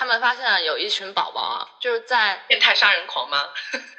[0.00, 3.50] 他们发现有一群宝宝啊，就是在变态杀人狂吗？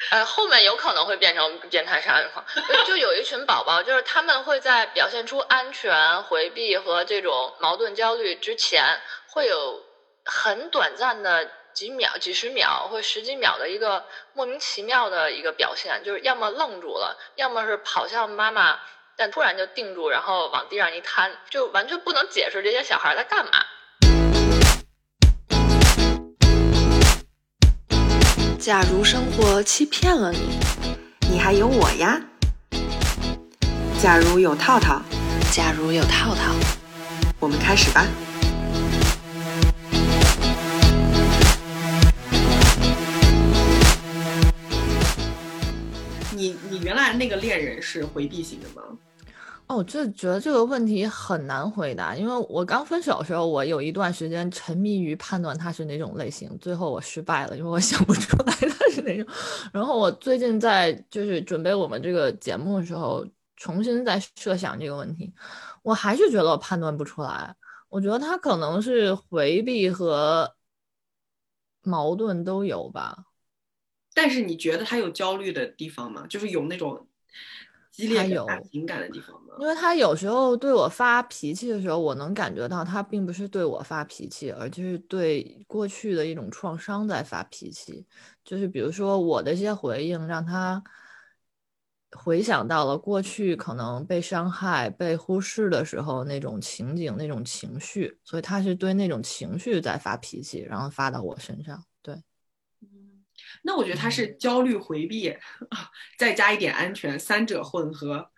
[0.09, 2.43] 呃，后面有可能会变成变态杀人狂。
[2.67, 9.79] 就就有一群宝宝， 就是他们会在表现出安全、回避和这种矛盾焦虑之前，会有
[10.25, 18.79] 很短暂的几秒、几十秒或十几秒的一个莫名其妙的一个表现，就是要么愣住了，要么是跑向妈妈，
[19.15, 23.51] 但突然就定住，然后往地上一瘫，就完全不能解释这些小孩在干嘛。
[28.61, 30.39] 假如生活欺骗了你，
[31.31, 32.21] 你还有我呀。
[33.99, 35.01] 假如有套套，
[35.51, 36.53] 假如有套套，
[37.39, 38.05] 我们开始吧。
[46.29, 48.83] 你你原来那个恋人是回避型的吗？
[49.75, 59.25] 我就觉得这个问题很难回答，因为我刚分手的时候，我有一段时间沉迷于判断他是哪种类型，最后我失败了，因为我想不出来他是哪种。
[59.73, 65.33] 然后我最近在就是准备我们这个节目的时候，重新在设想这个问题，
[65.83, 67.55] 我还是觉得我判断不出来。
[67.89, 70.55] 我觉得他可能是回避和
[71.83, 73.25] 矛盾都有吧。
[74.13, 76.25] 但是你觉得他有焦虑的地方吗？
[76.27, 77.07] 就是有那种。
[77.91, 79.55] 激烈有情感的地方吗？
[79.59, 88.05] 因为他有时候对我发脾气的时候，我能感觉到他并不是对我发脾气，而就是对过去的一种创伤在发脾气。
[88.43, 90.81] 就是比如说我的一些回应，让他
[92.11, 101.83] 回想到了过去可能被伤害、被忽视的时候那种情景、那种情绪，所以他是对那种情绪在发脾气，然后发到我身上。
[102.01, 102.21] 对。
[103.63, 105.35] 那我觉得他是焦虑回避，
[106.17, 108.29] 再加一点安全，三者混合。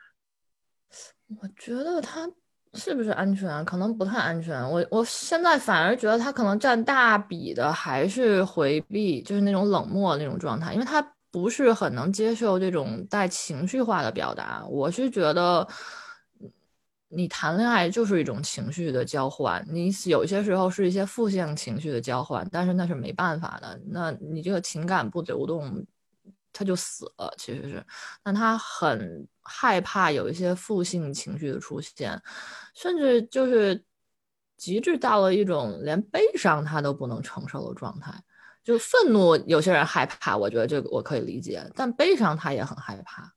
[1.42, 2.30] 我觉得他
[2.74, 3.64] 是不是安全？
[3.66, 4.62] 可能不太安全。
[4.70, 14.66] 我我现在反而觉得他可能占大比的还是回避，就是那种冷漠那种状态，因为他不是很能接受这种带情绪化的表达。
[14.68, 15.68] 我是觉得。
[17.16, 23.80] 你谈恋爱就是一种情绪的交换，你有些时候是一些负性情绪的交换，但是那是没办法的。
[23.86, 25.86] 那你这个情感不流动，
[26.52, 27.34] 他就死了。
[27.38, 27.86] 其实是，
[28.24, 32.20] 那他很害怕有一些负性情绪的出现，
[32.74, 33.84] 甚至就是
[34.58, 38.14] 极致到了一种连悲伤他都不能承受的状态。
[38.64, 43.34] 就愤怒，有些人害怕，我觉得这个我可以理解，但悲伤他也很害怕。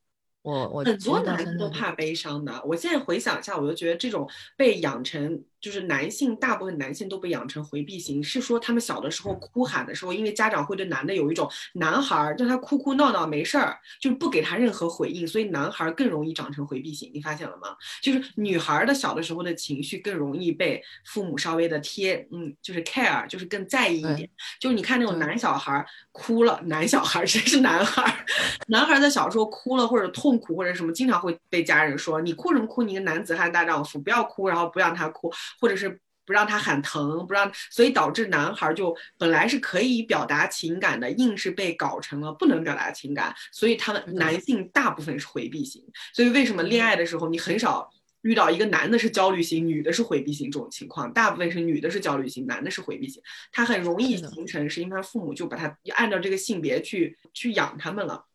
[0.47, 2.63] 我我很多男的都怕悲伤的。
[2.63, 5.43] 我现在回想一下，我就觉得这种被养成。
[5.59, 17.09] 就是男性，大部分男性都被养成回避型，是说他们小的时候哭喊的时候，因为家长会对男的有一种男孩儿让他哭哭闹闹没事儿，就是不给他任何回应，所以男孩儿更容易长成回避型。
[17.13, 17.75] 你发现了吗？
[18.01, 24.29] 就是女孩的小的时候的情绪更容易被父母稍微的贴，嗯，就是 care，就是更在意一点。
[24.59, 28.25] 就是你看那种男小孩哭了，男小孩 谁是男孩？
[28.67, 32.83] 男孩在小时候哭了或者痛苦或者什么，经常会被家人说你哭什么哭？
[32.83, 35.31] 你个男子汉大丈夫，不要哭，然后不让他哭。
[35.59, 45.81] 或者是不让他喊疼，不让，所以导致男孩就本来是可以表达情感的，硬是被搞成了不能表达情感，所以他们男性大部分是回避型。
[46.13, 47.89] 所以为什么恋爱的时候你很少
[48.23, 51.13] 遇到一个男的是焦虑型，女的是回避型这种情况？
[51.13, 53.23] 大部分是女的是焦虑型，男的是回避型。
[53.53, 58.26] 他很容易形成，是因为他父母就把他按照这个性别去去养他们了。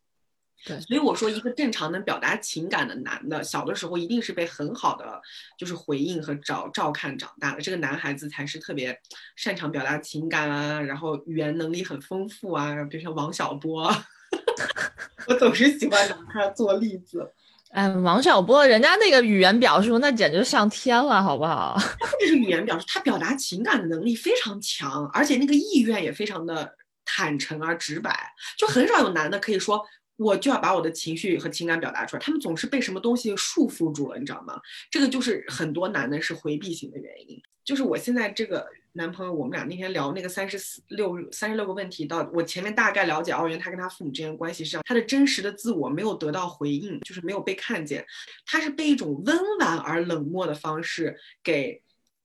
[0.65, 5.21] 对，所以我说，一个正常能表达情感的男的，小的时候一定是被很好的
[5.59, 7.61] 就是回应和照照看长大的。
[7.61, 8.97] 这个男孩子才是特别
[9.34, 13.93] 擅长表达情感啊，然后语言能力很丰富啊，比如像王小波，
[15.27, 17.33] 我总是喜欢拿他做例子。
[17.71, 21.75] 哎，王小波，人家那个语言表述那简直上天了，好不好？
[21.99, 26.73] 他不是语言表述，他表达情感的能力非常强，而且那个意愿也非常的
[27.05, 29.84] 坦诚而直白，就很少有男的可以说。
[30.22, 34.60] 我就要把我的情绪和情感表达出来，他们总是被什么东西束缚住了，你知道吗？
[34.91, 37.41] 这个就是很多男的是回避型的原因。
[37.65, 48.05] 就是我现在这个男朋友，我们俩那天聊那个三十四六三十六个问题，到我前面大概了解，哦，原他跟他父母之间关系是这样，他的真实的自我没有得到回应，就是没有被看见，
[48.46, 51.81] 他是被一种温婉而冷漠的方式给。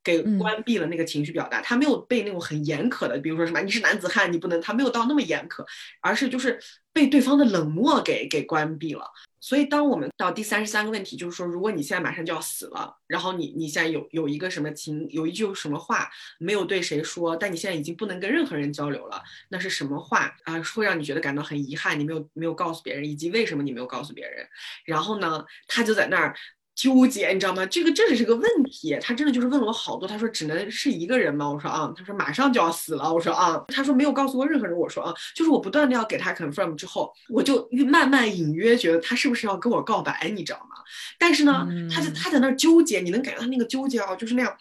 [0.07, 5.65] 给关闭了那个情绪表达，他没有被那种很严苛的，比如说什么你是男子汉，你不能，他没有到那么严苛，
[5.99, 6.57] 而是就是
[6.93, 9.03] 被对方的冷漠给给关闭了。
[9.39, 16.09] 所以当我们到第三十三个问题，就是说，如果你现在马上就要死了，然后你你现在有有一个什么情，有一句什么话
[16.39, 20.61] 没有对谁说，但你现在已经不能跟任何人交流了，那是什么话啊？
[20.73, 24.47] 会让你觉得感到很遗憾，你没有没有告诉别人，以及为什么你没有告诉别人？
[24.85, 26.33] 然后呢，他就在那儿。
[26.77, 27.65] 纠结，你知道吗？
[27.65, 28.95] 这个这只是个问题。
[29.01, 30.07] 他真的就是问了我好多。
[30.07, 31.49] 他说只能是一个人吗？
[31.49, 31.91] 我说啊。
[31.97, 33.11] 他说马上就要死了。
[33.11, 33.61] 我说啊。
[33.69, 34.77] 他说没有告诉过任何人。
[34.77, 40.75] 我说啊，就是我不断的要给他 confirm 之后，我就慢慢隐约觉得他是不是要跟我告白，你知道吗？
[41.17, 44.55] 但是呢，他在他在那儿纠结，你能感觉他那个纠结啊，就是那样。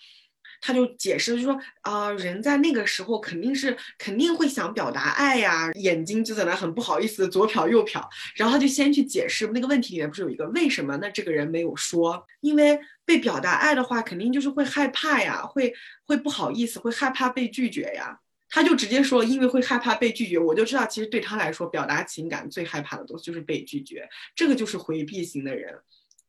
[0.61, 8.03] 他就解释，就说啊，人在那个时候肯定是肯定会想表达爱呀，眼睛就在那很不好意思的左瞟右瞟，
[8.35, 10.97] 然后他就先去解释那个问题里面不是有一个为什么？
[10.97, 15.73] 那这个人没有说，因为被表达爱的话，肯定就是会害怕呀，会
[16.05, 18.19] 会不好意思，会害怕被拒绝呀。
[18.49, 25.79] 他就直接说，因为会害怕被拒绝，我就知道其实对他来说，表达情感最害怕的东西就是被拒绝，这个就是回避型的人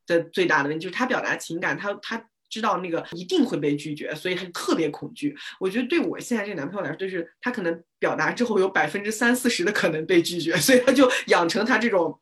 [0.06, 2.28] 的最大的问题，就是他表达情感，他他。
[2.50, 5.36] 知道那个一定会被拒绝，所以他特别恐惧。
[5.60, 12.20] 我觉得对我现在这个男朋友来说，就是他可能表达之后有百分之三四十的可能被拒绝，所以他就养成他这种，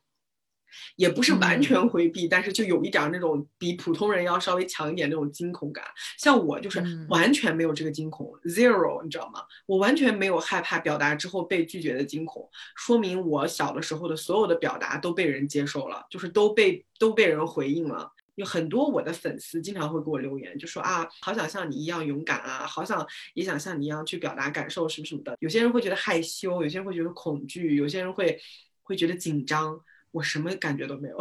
[0.96, 5.84] 也不是完全回避，但是就有一点那种比普通人要稍微强一点那种惊恐感。
[6.18, 9.42] 像我就是完全没有这个惊恐，zero，你知道吗？
[9.66, 18.12] 我完全没有害怕表达之后被拒绝的惊恐，说明我小的时候的所有的表达都被人接受了，就是都被都被人回应了。
[18.36, 25.36] 有很多我的粉丝经常会给我留言，就说啊，好想像你一样勇敢啊，好想也想像你一样去表达感受什么什么的。
[25.40, 28.40] 有些人会觉得害羞，有些人会觉得恐惧，有些人会
[28.82, 29.80] 会觉得紧张。
[30.12, 31.20] 我什么感觉都没有，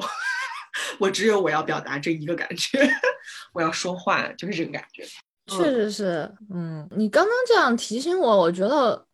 [0.99, 2.79] 我只有我要表达这一个感觉，
[3.51, 5.05] 我要说话就是这个感觉。
[5.47, 9.07] 确实是，嗯，你刚刚这样提醒我，我觉得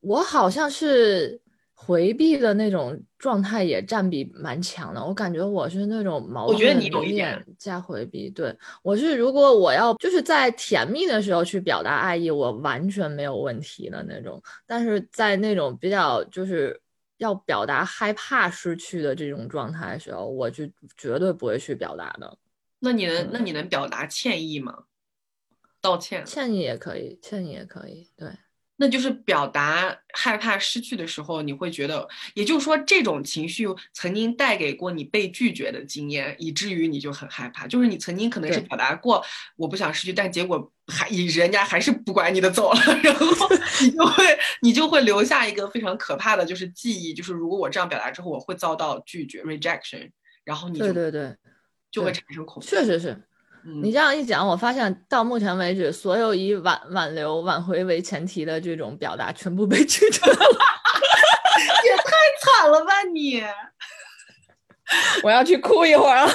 [0.00, 1.40] 我好像是。
[1.86, 8.30] 回避的那种状态也占比蛮强的，我感觉我是那种矛盾有点加回避。
[8.30, 14.42] 对我是，如果我要就是在甜蜜的时候去表达爱意，我完全没有问题的那种。
[14.66, 16.80] 但是在那种比较就是
[17.18, 20.64] 要表达害怕失去的这种状态的时候，我就
[20.96, 22.38] 绝对不会去表达的。
[22.78, 24.84] 那你能那你能表达歉意吗？
[25.82, 26.24] 道歉？
[26.24, 28.28] 歉意也可以，歉意也可以，对。
[28.76, 37.66] 那就是表达害怕失去的时候，你会觉得，也就是说，这种情绪曾经带给过你被拒绝的经验，以至于你就很害怕。
[37.68, 39.24] 就是你曾经可能是表达过
[39.56, 43.48] 我不想失去，但结果还人家还是不管你的走了， 然后
[43.80, 50.10] 你就会你就会留下一个非常可怕的就是记忆，就是如果我这样表达之后，我会遭到拒绝 rejection，
[50.44, 51.36] 然后你对对对，
[51.92, 52.70] 就会产生恐惧。
[52.70, 53.22] 确实是。
[53.82, 60.36] 你这样一讲，我发现到目前为止，所有以挽挽留、挽回为前提的这种表达，全部被拒绝了，
[61.84, 62.12] 也太
[62.42, 63.42] 惨了吧你！
[65.22, 66.32] 我要去哭一会儿了。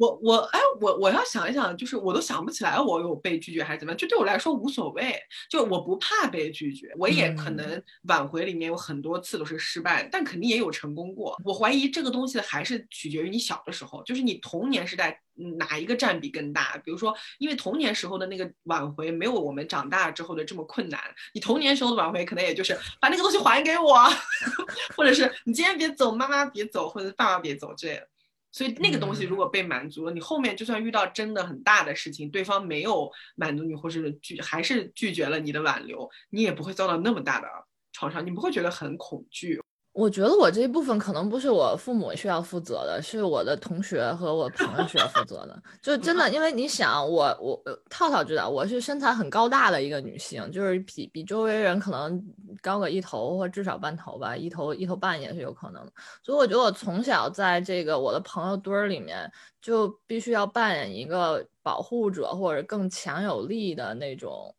[0.00, 5.14] 我我哎，我我要想一想，就是我都想不起来我有被拒绝还是怎么样，就对我来说无所谓，
[5.50, 11.36] 就我不怕被拒绝，我也可能挽回里面有很多次都是失败，但肯定也有成功过。
[11.44, 15.20] 我怀疑这个东西还是取决于你小的时候，就是你童年时代
[15.58, 16.80] 哪一个占比更大。
[16.82, 20.98] 比如说，因为童年时候的那个挽回没有我们长大之后的这么困难，
[21.34, 24.08] 你童年时候的挽回可能也就是把那个东西还给我，
[24.96, 28.08] 或者是你今天别走，妈妈别走，或者爸爸别走之类的。
[28.52, 37.46] 所以那个东西如果被满足了，你后面就算遇到真的很大的事情，对方没有满足你，或是拒还是拒绝了你的挽留，你也不会遭到那么大的
[37.92, 39.60] 创伤，你不会觉得很恐惧。
[39.92, 45.62] 我觉得我这一部分可能不是我父母需要负责的，是我的同学和我朋友需要负责的。
[45.82, 47.60] 就真的，因为你想，我我
[47.90, 52.22] 套套知道，我是身材很高大的一个女性，就是比比周围人可能
[52.62, 55.84] 高个一头或至少半头吧，一头一头半也是有可能。
[56.22, 59.30] 所以我觉得我从小在这个我的朋友堆儿里面，
[59.60, 64.54] 就必须要扮演一个保护者或者更强有力的那种。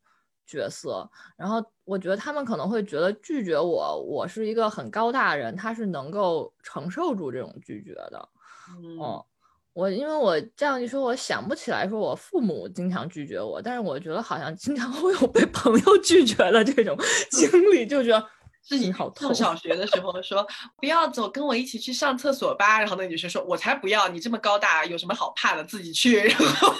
[0.48, 8.30] 角色，然后我觉得他们可能会觉得拒绝我，我是一个很高大的人，他是能够承受住这种拒绝的。
[8.82, 8.98] 嗯，
[9.74, 16.98] 我因为我这样一说，我想不起来说我父母经常拒绝我，但是我觉得好像经常会有被朋友拒绝的这种
[17.30, 18.26] 经历，就觉得
[18.64, 19.36] 自己好痛。
[19.36, 20.48] 小学的时候说
[20.80, 26.22] 不要走，跟我一起去上厕所吧，然后那女生说，我才不要，你这么高大，有什么好怕的，自己去。
[26.22, 26.74] 然后。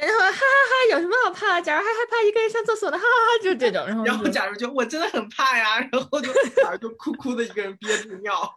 [0.00, 1.60] 然后哈哈哈，有什么好怕？
[1.60, 3.86] 假如还害怕一个人上厕所的，哈哈哈，就这种。
[3.86, 8.34] 然后，然后假如就我真的很怕呀，然后就 假如就哭哭的一个人憋住尿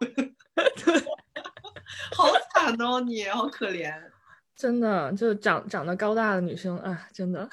[2.15, 3.93] 好惨哦，你好可怜，
[4.55, 7.49] 真的就长长得高大的女生啊，真的。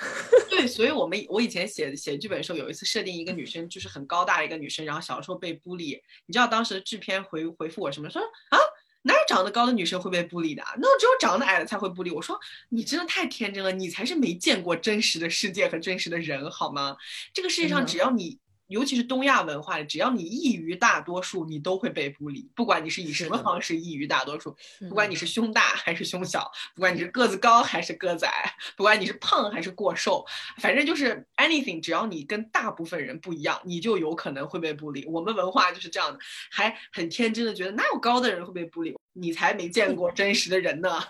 [0.50, 8.11] 对，所以我们我以前写写剧本的时候，有一次设定一个女生就是很高大的一个女生，然后小时候被孤立，你知道当时制片回回复我什么？
[8.11, 8.59] 说啊。
[9.06, 10.62] 哪有长得高的女生会被孤立的？
[10.78, 12.10] 那只有长得矮的才会孤立。
[12.10, 12.38] 我说
[12.70, 16.96] 你真的太天真了，你才是没见过真实的世界和真实的人，好吗？
[17.32, 24.56] 这个世界上只要你尤其是东亚文化里，只要你异于大多数，你都会被孤立，不管你是以什么方式异于大多数，
[24.88, 30.25] 不管你是胸大还是胸小，不管你是个子高还是个子矮，不管你是胖还是过瘦，
[30.58, 35.04] 反正就是 anything，只要你跟大部分人不一样，你就有可能会被孤立。
[35.06, 36.18] 我们文化就是这样的，
[36.50, 38.96] 还很天真的觉得哪有高的人会被孤立？
[39.12, 41.00] 你才没见过真实的人呢。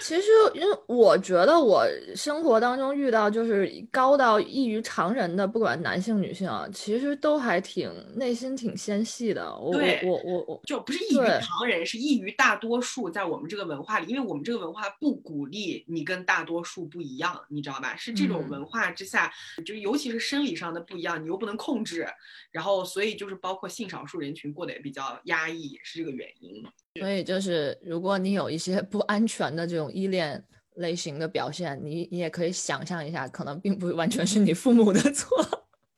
[0.00, 9.44] 其实，因为我觉得我生活当中遇到就是高到异于常人的，不管男性女性啊，其实都还挺内心挺纤细的。
[9.56, 9.72] 我
[10.04, 13.08] 我我我就不是异于常人，是异于大多数。
[13.10, 17.96] 在我们这个文化里，因为我们这个文化不鼓励你跟大多数不一样，你知道吧？
[17.96, 19.32] 是这种文化之下，
[19.64, 22.06] 就尤其是生理上的不一样，你又不能控制，
[22.50, 26.62] 然后所以就是包括性少数人群过得也比较压抑，也是这个原因。
[27.00, 30.44] 所以就是，如果你有一些不安全的这种依恋
[30.74, 35.36] 类型的表现，你你也可以想象一下，可能并不完全是你父母的错。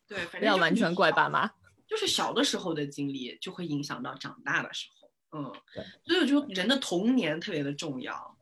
[0.07, 1.51] 对，不要完全怪爸妈。
[1.87, 5.11] 就是小的时候的经历就会影响到长大的时候。
[5.33, 5.85] 嗯，对。
[6.05, 8.37] 所以我觉得人的童年特别的重要。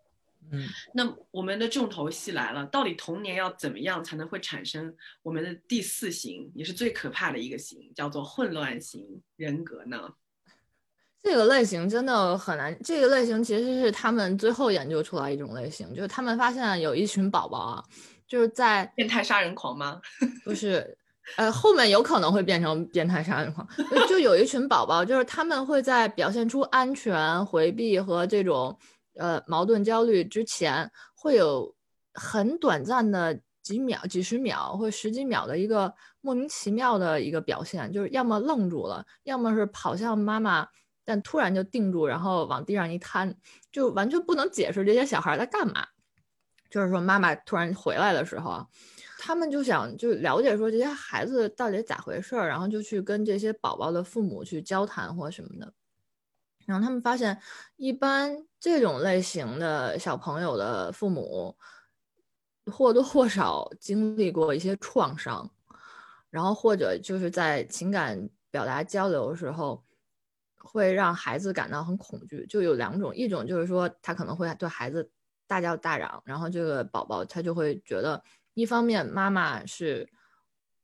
[0.51, 0.67] 嗯。
[0.95, 10.15] 那我们的重头戏来了，到底童年要怎么样才能会产生我们的第四型，也是最可怕的一个型，叫做混乱型人格呢？
[11.23, 12.77] 这个类型真的很难。
[12.83, 17.85] 这个类型其实是他们最后研究出来一种类型，就是他们发现有一群宝宝啊，
[18.27, 20.01] 就是在变态杀人狂吗？
[20.45, 20.97] 不是，
[21.37, 23.67] 呃，后面有可能会变成变态杀人狂。
[24.09, 28.79] 就有一群宝宝，就是他们会在表现出安全、回避和这种
[29.17, 31.75] 呃矛盾、焦虑之前，会有
[32.15, 40.67] 很短暂的几秒、几十秒或十几秒的一个莫名其妙的一个表现，就是要么愣住了，要么是跑向妈妈。
[41.09, 43.35] 但突然就定住，然后往地上一瘫，
[43.73, 45.87] 就完全不能解释这些小孩在干嘛。
[46.69, 48.67] 就是说，妈妈突然回来的时候啊，
[49.19, 55.73] 他们就想就了解说这些孩子到底咋回事儿，然后就去跟这些宝宝的父母去交谈或什么的。
[56.67, 57.41] 然后他们发现，
[57.77, 61.57] 一般这种类型的小朋友的父母
[62.67, 65.51] 或多或少经历过一些创伤，
[66.29, 69.83] 然后或者就是在情感表达交流的时候。
[70.61, 75.09] 会让孩子感到很恐惧，就有两种，一种就是说他可能会对孩子
[75.47, 78.23] 大叫大嚷，然后这个宝宝他就会觉得，
[78.55, 80.09] 一方面妈妈是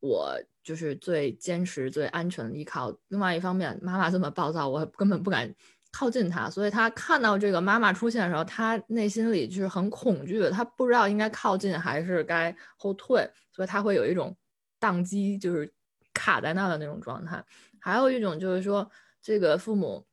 [0.01, 5.53] 我就是最坚持、最安全的依靠，另外一方面妈妈这么暴躁，我根本不敢
[5.93, 14.35] 靠近他，所以他看到这个妈妈出现的时候，他内心里就是很恐惧，他不知道应该靠近还是该后退，所以他会有一种
[14.81, 15.71] 宕机，就是
[16.15, 17.45] 卡在那的那种状态。
[17.81, 18.91] 还有一种就是说。
[19.25, 20.05] 这个父母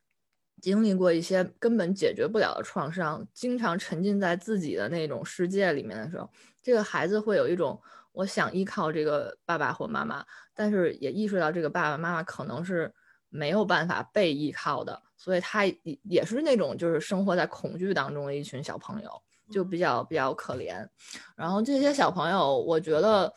[0.61, 6.29] 经历过一些根本解决不了的创伤，经常沉浸在自己的那种世界里面的时候，
[6.63, 7.77] 这个孩子会有一种
[8.13, 12.89] 我想依靠这个爸爸或妈妈，但是也意识到这个爸爸妈妈可能是
[13.27, 20.87] 没有办法被依靠的，所以他也也是那种就是生活在恐惧当中的一群小朋友，就比较比较可怜。
[21.35, 23.33] 然后这些小朋友，我觉得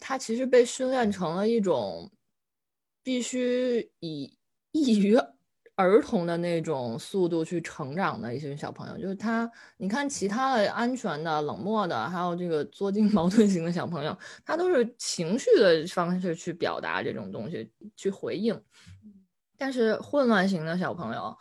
[0.00, 2.10] 他其实被训练成了一种
[3.02, 4.35] 必须以。
[4.76, 5.18] 异于
[5.74, 18.58] 儿童的那种速度去成长的一些小朋友，就是他，你看其他的安全的、冷漠的，还有这个作精 矛盾型的小朋友，他都是情绪的方式去表达这种东西，去回应。
[19.58, 21.36] 但是混乱型的小朋友，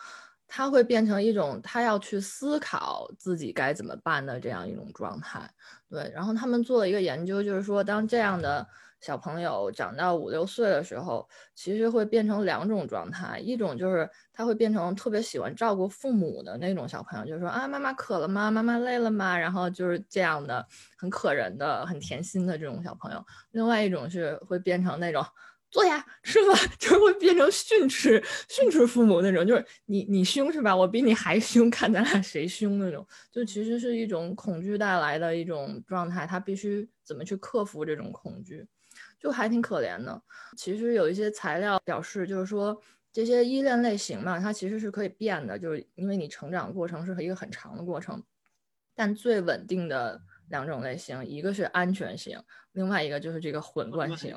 [0.47, 5.49] 他会变成一种他要去思考自己该怎么办的这样一种状态。
[5.89, 8.67] 对，然后他们做了一个研究，就是说当这样的。
[9.05, 18.49] 小朋友长到五六岁的时候，其实会变成两种状态，一种就是他会变成特别喜欢照顾父母的那种小朋友，就是说啊，妈妈渴了吗？
[18.49, 19.37] 妈妈累了吗？
[19.37, 20.65] 然后就是这样的
[20.97, 23.23] 很可人的、很甜心的这种小朋友。
[23.51, 25.23] 另外一种是会变成那种
[25.69, 28.19] 坐下吃饭， 就会变成训斥、
[28.49, 30.75] 训斥父母那种，就是你你凶是吧？
[30.75, 33.05] 我比你还凶，看咱俩谁凶那种。
[33.31, 38.65] 就其实是一种恐惧带来的一种状态，他必须怎么去克服这种恐惧。
[39.19, 40.21] 就还挺可怜的。
[40.57, 42.79] 其实有一些材料表示，就是说
[43.11, 48.23] 这些依恋类型嘛，它其实是可以变的，就是因为你成长过程是一个很长的过程。
[48.93, 52.41] 但最稳定的两种类型，一个是安全型，
[52.71, 54.35] 另外一个就是这个混乱型。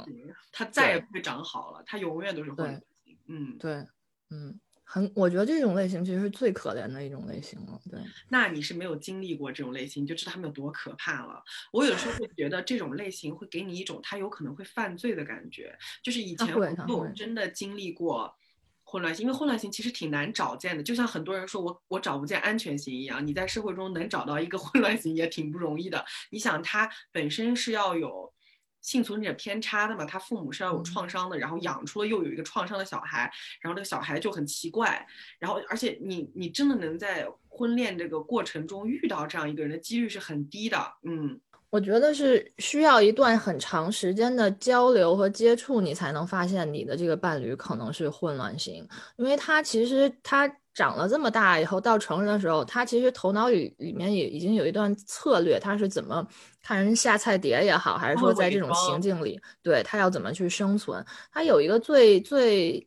[0.51, 3.19] 它再也不会长好了，它永远都是混乱型。
[3.29, 3.87] 嗯，对，
[4.31, 4.61] 嗯。
[4.91, 7.79] 很，我觉得这种类型其实是最可怜的一种类型了。
[7.91, 11.43] 对，那你是没有经历过这种类型，你就知道他们有多可怕了。
[11.71, 18.35] 我有时候会觉得这种类型会给你一种他有可能会犯罪的感觉，就是以前我真的经历过
[18.83, 26.03] 混乱型，因为混乱型其实挺难找见的，就像很多人说我我找不见安全型一样，你在社会中能找到一个 混乱型也挺不容易的。
[26.31, 28.33] 你想，他本身是要有。
[28.81, 30.85] 幸存者偏差的嘛，他父母是要有嗯。
[30.85, 33.31] 创伤的，然后养出了又有一个创伤的小孩，
[33.61, 35.07] 然后这个小孩就很奇怪，
[35.39, 41.41] 然后而且你你真的能在婚恋这个过程中遇到这样一个人的几率是很低的，嗯。
[41.71, 56.25] 我觉得是需要一段很长时间的交流和接触，你才能发现你的这个伴侣可能是混乱型，因为他其实他长了这么大以后，到成人的时候，他其实头脑里里面也已经有一段策略，他是怎么
[56.63, 62.87] 看人下菜碟也好，还是说在这种情境里，对他要怎么去生存，他有一个最最，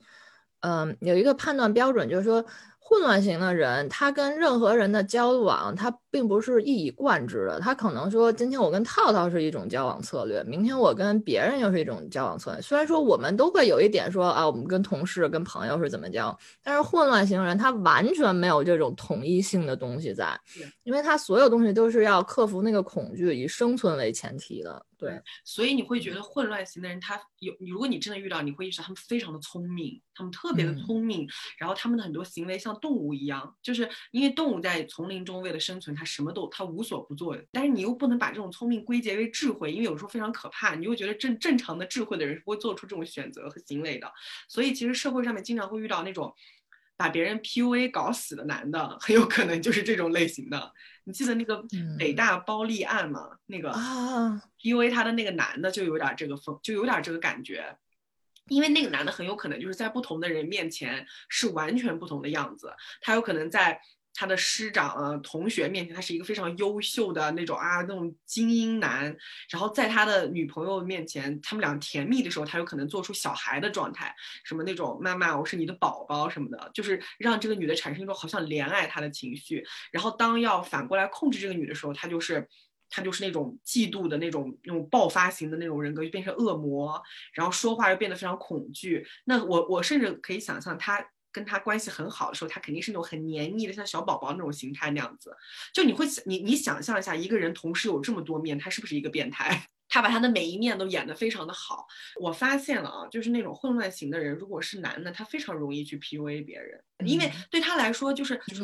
[0.62, 2.46] 嗯，有一个判断标准，就是说。
[2.92, 7.58] 混乱型的人，他跟任何人的交往，他并不是一以贯之的。
[7.62, 12.62] 他可能说，今天我跟套套是一种交往策略，明天我跟别人又是一种交往策略。
[12.62, 20.38] 虽然说我们都会有一点说啊，我们跟同事、跟朋友是怎么交，但是混乱型人他完全没有这种统一性的东西在，
[20.84, 24.86] 因为他所有东西都是要克服那个恐惧，以生存为前提的。
[25.02, 31.28] 对，所以你会觉得混乱型的人，他有你，如果你真的遇到，你会意识到他们非常的聪明，他们特别的聪明，
[31.58, 44.08] 然后他们的很多行为像动物一样，就是因为动物在丛林中为了生存，它什么都它无所不做，但是你又不能把这种聪明归结为智慧，因为有时候非常可怕，你又觉得正正常的智慧的人是不会做出这种选择和行为的，
[44.48, 46.32] 所以其实社会上面经常会遇到那种。
[47.02, 50.72] 把别人 PUA 搞死的男的，很有可能就是这种类型的。
[51.06, 51.66] 你记得那个
[51.98, 53.38] 北大包立案吗？
[53.48, 57.76] 那个啊，PUA 他的那个男的就有点这个风，就有点这个感觉。
[58.50, 63.82] 因为那个男的很有可能就是在不同的人面前是完全不同的样子，他有可能在。
[64.14, 69.16] 他的师长啊、同学面前，他是一个非常优秀的那种啊，那种精英男。
[69.50, 74.14] 然后在他的女朋友面前，他们俩甜蜜的时候，他有可能做出小孩的状态，
[74.44, 79.66] 什么那种妈妈，我是你的宝宝什么的，就是让这个女的产生一种好像怜爱他的情绪。
[79.92, 82.48] 然后当要反过来控制这个女的时候，他就是。
[82.94, 87.02] 他就是那种嫉妒的那种、那种爆发型的那种人格，就变成恶魔，
[87.32, 89.08] 然后说话又变得非常恐惧。
[89.24, 91.02] 那我我甚至可以想象，他
[91.32, 95.36] 跟他关系很好的时候，他肯定是那种很黏腻的，像小宝宝那种形态那样子。
[95.74, 99.68] 就你会你你想象一下，一个人同时有这么多面，他是不是一个变态？
[99.94, 101.86] 他把他的每一面都演得非常的好。
[102.18, 108.64] 我发现了啊，就是那种混乱型的人，如果是男的，他非常容易去 PUA 别人，因为对他来说就是就是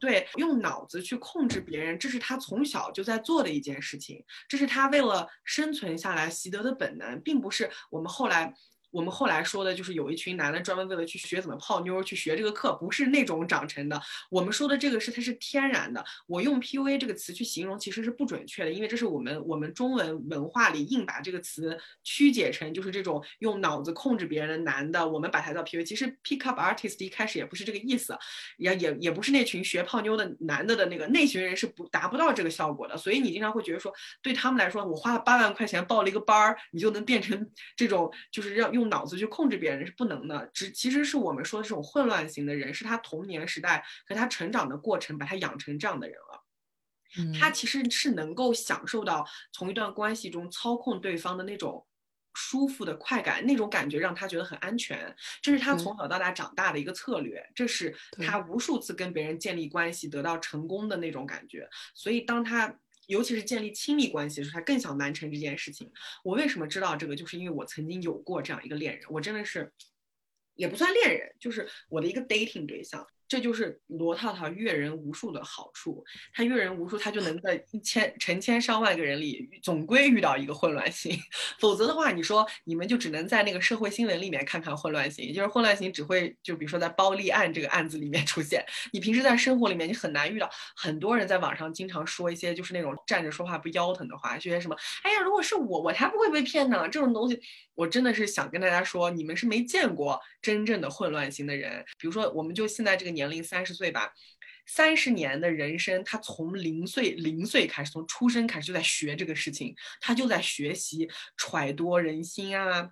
[0.00, 8.52] 对用脑子去控制别人，这是他从小就在做的一件事情，这是他为了生存下来习得的本能，并不是我们后来。
[8.94, 14.00] 我们后来说的就是有一群男的专门为了去学怎么泡妞去学这个课，不是那种长成的。
[14.30, 16.04] 我们说的这个是它是天然的。
[16.28, 25.84] 我用 PUA 这个词去形容其实是不准确的，因为这是我们我们中文文化里硬把这个词曲解成就是这种用脑子控制别人的男的，我们把它叫 PUA。
[25.84, 28.16] 其实 pick up artist 一开始也不是这个意思，
[28.58, 32.96] 也也也不是那群学泡妞的男的的那个那群人是不达不到这个效果的。
[32.96, 38.83] 所以你经常会觉得说，对他们来说，我花了八万块钱报了一个班儿，你就能变成这种就是要用。
[38.84, 46.44] 脑子去控制别人是不能的，只其实是我们说的这种混乱型的人，是他童年时代和他成长的过程把他养成这样的人了。
[47.16, 51.86] 嗯、他其实是能够享受到从一段关系中操控对方的那种
[52.34, 61.68] 舒服的快感，那种感觉让他觉得很安全，这是他从小到大长大的一个策略，这是他无数次跟别人建立关系得到成功的那种感觉。
[61.94, 62.74] 所以当他。
[63.06, 65.90] 尤其是建立亲密关系的时候，他更想完成这件事情。
[66.22, 67.14] 我为什么知道这个？
[67.14, 69.72] 就是因为我曾经有过这样一个恋人，我真的是，
[70.54, 73.06] 也不算恋人，就是我的一个 dating 对象。
[73.26, 81.18] 这就是罗套套阅人无数的好处，他阅人无数，他就能在 一千成千上万个人里，总归遇到一个混乱型。
[81.58, 88.62] 否则的话，你说你们就只能在那个社会新闻里面看看混乱型，就是混乱型只会就比如说在包立案这个案子里面出现。
[88.92, 90.50] 你平时在生活里面，你很难遇到。
[90.76, 96.86] 很多人在网上经常说一些就是那种站着说话不腰疼的话，就些什么，哎呀，如果是我，我才不会被骗呢。
[96.90, 97.40] 这种东西，
[97.74, 101.82] 我真的是想跟大家说，你们是没见过真正的混乱型的人。
[101.98, 103.13] 比如说，我们就现在这个。
[103.14, 104.12] 年龄三十岁吧，
[104.66, 112.90] 三十年的人生，他从零岁零岁开始，从出生开始就在学这个事情，他就在学习揣度人心啊，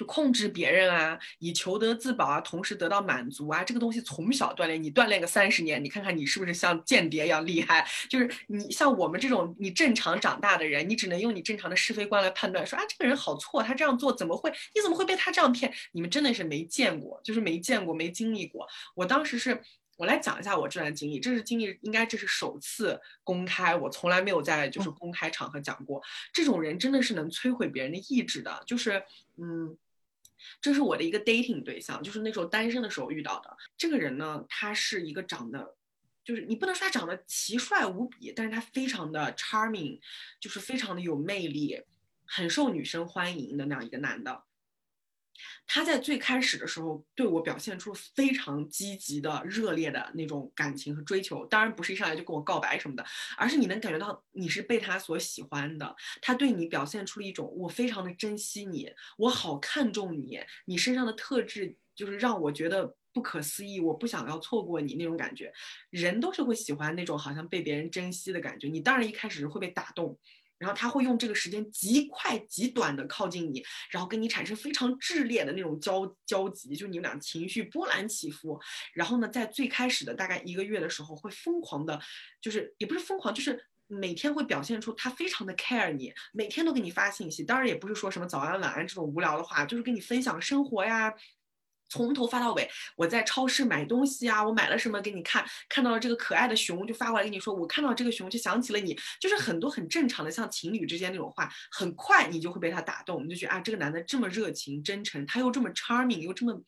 [0.00, 7.86] 就控制别人啊，以求得自保啊，同时得到满足啊，这个东西从小锻炼，你锻炼个三十年，你看看你是不是像间谍一样厉害？
[8.08, 14.50] 就是你像我们这种你正常长大的人，你只能用你正常的是非观来判断，说啊这个人好错，他这样做怎么会？
[14.74, 15.70] 你怎么会被他这样骗？
[15.92, 18.66] 你们真的是没见过，就是没见过，没经历过。
[18.94, 19.60] 我当时是。
[19.96, 26.02] 我来讲一下我这段经历，这是经历，应该这是首次公开，我从来没有在就是公开场合讲过。
[26.32, 29.02] 这种人真的是能摧毁别人的意志的，就是
[29.36, 29.76] 嗯，
[30.60, 33.56] 这是我的一个 dating 对象，就是那时候单身的时候遇到的。
[33.76, 35.76] 这个人呢，他是一个长得，
[36.24, 40.00] 就是你不能说他长得奇帅无比，但是他非常的 charming，
[40.40, 41.82] 就是非常的有魅力。
[42.32, 44.44] 很受女生欢迎的那样一个男的。
[45.66, 53.04] 他在最开始的时候对我表现出非常积极的、热烈的那种感情和追求，当然不是一上来就跟我告白什么的，
[53.36, 55.94] 而是你能感觉到你是被他所喜欢的。
[56.20, 65.52] 他对你表现出了一种我非常的珍惜你，我好看重你，你身上的特质就是让我觉得不可思议，我不想要错过你那种感觉。
[65.90, 70.18] 人都是会喜欢那种好像被别人珍惜的感觉，你当然一开始会被打动。
[70.60, 78.60] 然后他会用这个时间极快极短的靠近你，然后跟你产生非常炽烈的那种交交集，就你们俩情绪波澜起伏。
[78.92, 81.98] 然后呢，在最开始的大概一个月的时候，会疯狂的，
[82.42, 87.42] 就是也不是疯狂，就是每天会表现出他非常的 care 你，每天都给你发信息。
[87.42, 91.12] 当然也不是说什么早安晚安这种无聊的话，就是跟你分享生活呀。
[91.90, 106.62] 从头发到尾，我在超市买东西啊，我买了什么给你看，看到了这个可爱的熊就发过来跟你说，我看到这个熊就想起了你，就是很多很正常的像情侣之间那种话，很快你就会被他打动，你就觉得啊，这个男的这么热情真诚，他又这么 charming，又这么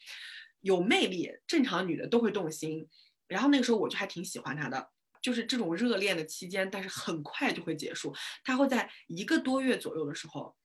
[0.60, 2.88] 有魅力，正常女的都会动心。
[3.28, 4.90] 然后那个时候我就还挺喜欢他的，
[5.22, 8.12] 就是这种热恋的期间，但是很快就会结束，
[8.44, 10.56] 他会在一个多月左右的时候。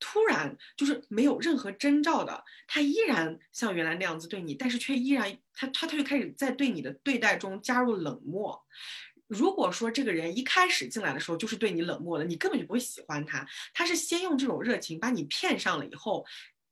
[0.00, 8.62] 突然就是没有任何征兆的，他依然像原来那样子对你，但是却依然他他他就开始在对你的对待中加入冷漠。
[9.26, 13.46] 如果说这个人一开始进来的时候就是对你冷漠的，你根本就不会喜欢他。
[13.72, 16.24] 他是先用这种热情把你骗上了以后，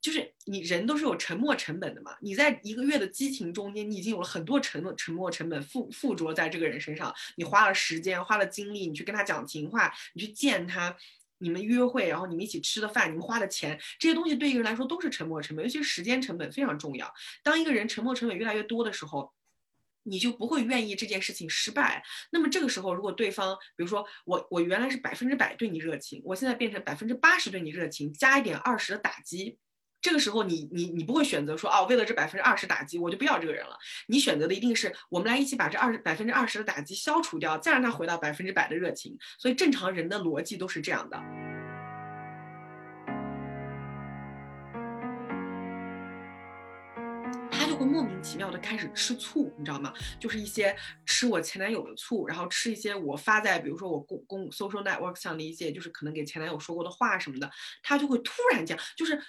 [0.02, 2.14] 就是你人都是有沉默成本的嘛。
[2.20, 10.94] 你在一个月的激情中间，你已经有了很多沉沉默成本附附着在这个人身上，你花了时间，花了精力，你去跟他讲情话，你去见他。
[11.42, 17.12] 你们约会，然后你们一起吃的饭，你们花的钱，这些东西对一个人来说都是沉没成本，尤其是时间成本非常重要。
[17.42, 19.32] 当一个人沉没成本越来越多的时候，
[20.04, 22.02] 你就不会愿意这件事情失败。
[22.30, 29.58] 那么这个时候，如果对方，比如说我，我原来是百分之百对你热情，我现在变成百分之八十对你热情，加一点二十的打击。
[30.02, 33.78] 这个时候，你你你不会选择说哦，为了这百分之二十打击，我就不要这个人了。
[34.08, 39.16] 你选择的一定是我们来一起把这二十百分之二十的打击消除掉，再让他回到百分之百的热情。
[39.38, 41.16] 所以正常人的逻辑都是这样的。
[47.52, 49.94] 他就会莫名其妙的开始吃醋，你知道吗？
[50.18, 57.48] 就是一些吃我前男友的醋，然后吃一些我发在比如说我公公 social network 上的一些，就是可能给前男友说过的话什么的，
[57.84, 59.22] 他就会突然间就是。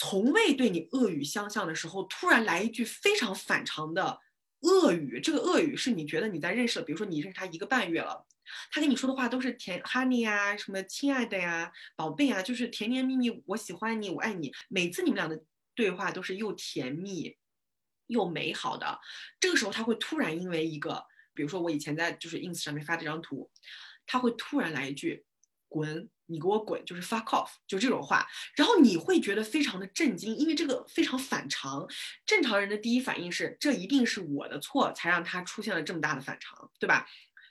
[0.00, 4.20] 从未对你恶语相向的时候，突然来一句非常反常的
[4.60, 5.20] 恶语。
[5.20, 8.24] 这个恶语是你觉得你在认识了，比如说你认识他一个半月了，
[8.70, 14.52] 他跟你说的话都是甜 honey 呀，什么亲爱的呀，宝贝啊，就是甜甜蜜蜜，我喜欢你，我爱你。
[14.68, 15.42] 每次你们俩的
[15.74, 17.36] 对话都是又甜蜜
[18.06, 19.00] 又美好的。
[19.40, 23.50] 这个时候他会突然因为一个，比如说我以前在就是 ins 上面发这张图，
[24.06, 25.26] 他会突然来一句
[25.68, 26.08] 滚。
[26.28, 31.86] 你给我滚，就是 fuck off，就这种话，然后你会觉得非常的震惊，因为这个非常反常。
[32.24, 37.06] 正常人的第一反应是，这一定是我的错，才让他出现了这么大的反常，对吧？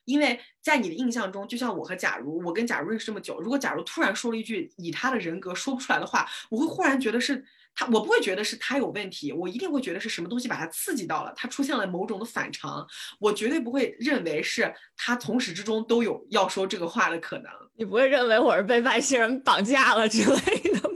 [0.06, 7.46] 因为在你的印象中，就像我和假如，我跟假如认识这么久，如果假如突然说了一句以他的人格说不出来的话，我会忽然觉得是。
[7.78, 12.86] 他我不会觉得是他有问题，我一定会觉得是什么东西把他刺激到了，他出现了某种的反常，
[13.20, 17.46] 我绝对不会认为是他从始至终都有要说这个话的可能。
[17.76, 20.87] 你不会认为我是被外星人绑架了之类的？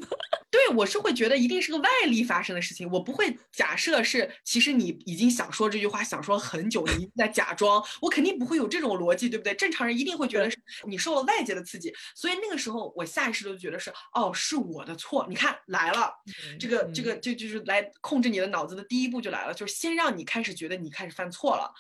[0.72, 9.54] 我是会觉得一定是个外力发生的事情，我不会假设是其实你已经想说这句话，想说很久，你在假装，我肯定不会有这种逻辑，对不对？
[9.54, 10.58] 正常人一定会觉得是
[10.88, 15.26] 你受了外界的刺激，所以那个时候我下意识就觉得是哦，是我的错。
[15.30, 16.12] 你看来了，
[16.60, 21.72] 这个这个就就是来控制你的脑子的第一步就来了，就是先让你开始觉得你开始犯错了。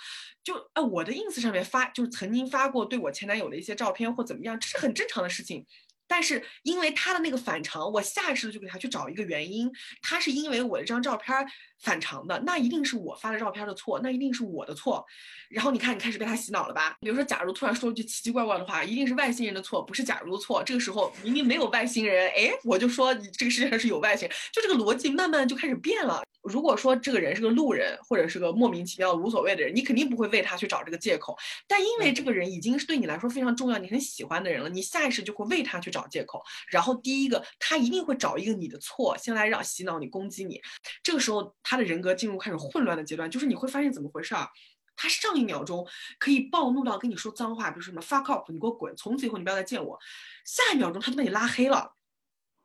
[0.43, 5.65] 就哎，我的 ins 上面发就是曾经发过对我前男友的一些照片或怎么样，这是很正常的事情。
[6.11, 9.71] 但是因为他的那个反常，我下意识的就给他去找一个原因。
[10.01, 11.33] 他是因为我这张照片
[11.81, 15.05] 反常的，那一定是我发的照片的错，那一定是我的错。
[15.49, 16.97] 然后你看，你开始被他洗脑了吧？
[16.99, 20.61] 比如说，假如突然说了句奇奇怪怪的话，一定是外星人的错，不是假如的错。
[20.61, 26.21] 这个时候明明没有外星人，哎，我就说你这个世界上是有外星人，就这个逻辑慢慢就开始变了。
[26.51, 31.35] 如果说这个人是个路人，或者是个莫名其妙无所谓的人，你肯定不会为他去找这个借口。
[31.67, 36.43] 但因为这个人已经是对你来说非常重要、你很喜欢的人了，你下意识就会为他去找借口。
[36.69, 40.61] 然后第一个，他一定会找一个你的错，先来让洗脑你、攻击你。
[41.01, 44.49] 这个时候，他的人格进入开始混乱的阶段，就是你会发现怎么回事啊？
[44.93, 45.87] 他上一秒钟
[46.19, 49.97] 可以暴怒到跟你说脏话，比如说什么 fuck off，你给我滚，从此以后你不要再见我。
[50.45, 51.95] 下一秒钟他就把你拉黑了，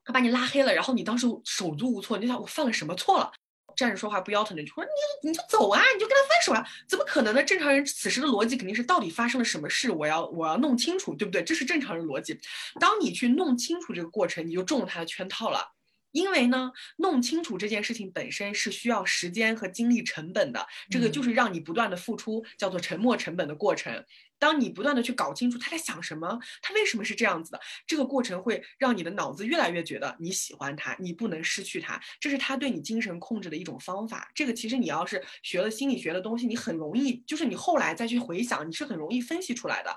[0.05, 3.33] 他把你拉黑了，然后你当时手足无措，你想我犯了什么错了？
[3.75, 7.43] 站着说话不腰疼的，就说你你就走啊，你就跟他分手啊，怎么可能呢？
[7.43, 11.43] 正常人此时的逻辑肯定是到底发生了什么事，我要我要弄清楚，对不对？
[11.43, 12.39] 这是正常人逻辑。
[12.79, 15.73] 当你去弄清楚这个过程，你就中了他的圈套了。
[16.13, 24.03] 因为呢，弄清楚这件事情本身是需要时间和精力成本的，这个就是让你不断的付出，叫做沉没成本的过程。
[24.39, 34.31] 当你不断的去搞清楚他在想什么，他为什么是这样子的，这个过程会让你的脑子越来越觉得你喜欢他，你不能失去他，这是他对你精神控制的一种方法。
[34.35, 39.97] 这个其实你要是学了心理学的东西，你很容易，就是你后来再去回想，你是很容易分析出来的。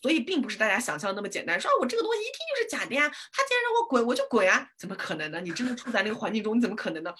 [0.00, 5.40] 所以并不是大家想象那么简单，说啊我这个东西一听就是假的呀，他既然让我滚，我就滚啊，怎么可能呢？
[5.40, 7.12] 你真的处在那个环境中，你怎么可能呢？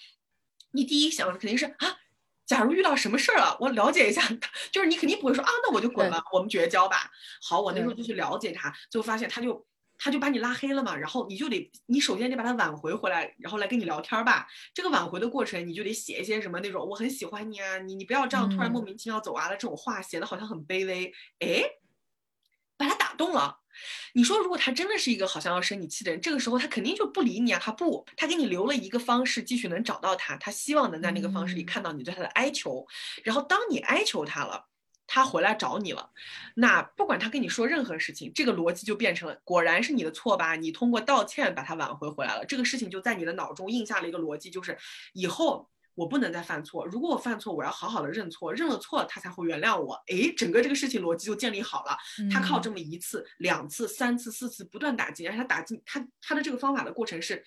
[0.70, 2.02] 你第一想肯定是啊。
[2.46, 4.22] 假如遇到什么事儿了，我了解一下，
[4.72, 7.11] 就是你肯定不会说啊，那我就滚了，我们绝交吧。
[7.42, 14.46] 好，我那时候就去了解他，最后发现他就他就把你拉黑了嘛，然后你就得你首先得把他挽回回来，然后来跟你聊天吧。
[14.74, 21.62] 这个挽回的过程，你就得写一些什么那种我很喜欢你啊，你你不要这样突然莫名其妙走啊的这种话，写的好像很卑微，哎，
[22.76, 23.62] 把他打动了。
[24.14, 27.61] 你说，如果他真的是一个好像要生你气的人，这个时候他肯定就不理你啊！
[27.62, 32.87] 他不，他给你留了一个方式，继续能找到他，他希望能在那个方式里看到你对他的哀求。
[33.22, 34.66] 然后当你哀求他了，
[35.06, 36.11] 他回来找你了，
[36.54, 40.56] 那不管他跟你说任何事情，这个逻辑就变成了，果然是你的错吧？
[40.56, 44.76] 你通过道歉把他挽回回来了，这个事情就在你的脑中印下了一个逻辑，就是
[45.12, 45.68] 以后。
[45.94, 46.87] 我不能再犯错。
[46.87, 49.94] 如果我犯错，我要好好的认错，认了错他才会原谅我。
[50.09, 51.96] 诶，整个这个事情逻辑就建立好了。
[52.31, 57.44] 他靠这么一次、两次、三次、四次不断打击，而且他打击他他的这个方法的过程是，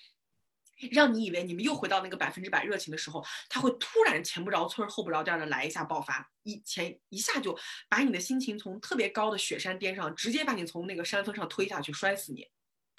[0.91, 7.57] 让你以为你们又回到那个百分之百热情的时候，他会突然前不着村后不着店的来一下爆发，一前一下就
[7.89, 12.47] 把你的心情从特别高的雪山巅上直接把你从那个山峰上推下去，摔死你。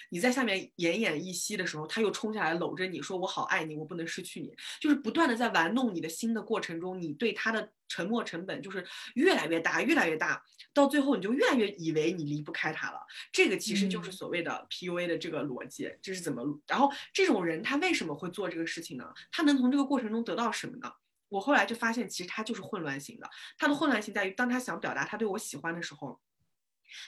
[0.09, 10.41] 你在下面奄奄一息的时候，他又冲下来搂着你说：“我好爱你，我不能失去你。”就是不断的在玩弄你的心的过程中，你对他的沉默成本就是越来越大，越来越大，
[10.73, 12.99] 到最后你就越来越以为你离不开他了。
[13.31, 16.43] 这个其实就是所谓的 PUA 的这个逻辑，这是怎么？
[16.67, 19.05] 然后这种人他为什么会做这个事情呢？
[19.31, 20.91] 他能从这个过程中得到什么呢？
[21.29, 23.29] 我后来就发现，其实他就是混乱型的。
[23.57, 26.19] 他的混乱性在于，当他想表达他对我喜欢的时候。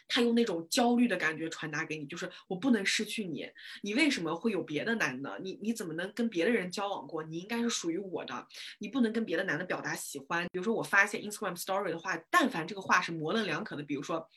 [0.07, 3.49] 他用那种焦虑的感觉传达给你，就是我不能失去你，
[3.81, 5.39] 你为什么会有别的男的？
[5.41, 7.23] 你你怎么能跟别的人交往过？
[7.23, 8.47] 你应该是属于我的，
[8.79, 10.45] 你不能跟别的男的表达喜欢。
[10.51, 14.27] 比如说我发现 Instagram Story 的话，但凡这个话是模棱两可的，比如说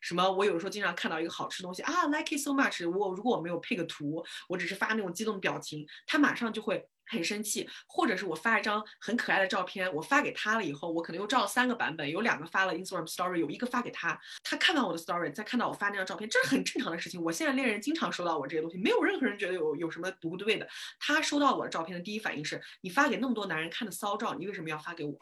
[0.00, 6.88] 什么，我有时候经常看到一个好吃东西啊，like it so much，我如果我没有配个图，我只是发那种激动表情，他马上就会。
[7.10, 17.20] 很生气，或者是我发一张很可爱的照片，我发给他了以后，我可能又照了三个版本，有两个发了 Instagram Story，有一个发给他，他看到我的 Story，再看到我发那张照片，这是很正常的事情。
[17.22, 20.68] 我现在恋人经常收到我这些东西，没有任何人觉得有有什么不对的。
[20.98, 25.18] 他收到我的照片的第一反应是你发给那么多男人看的骚照，你为什么要发给我？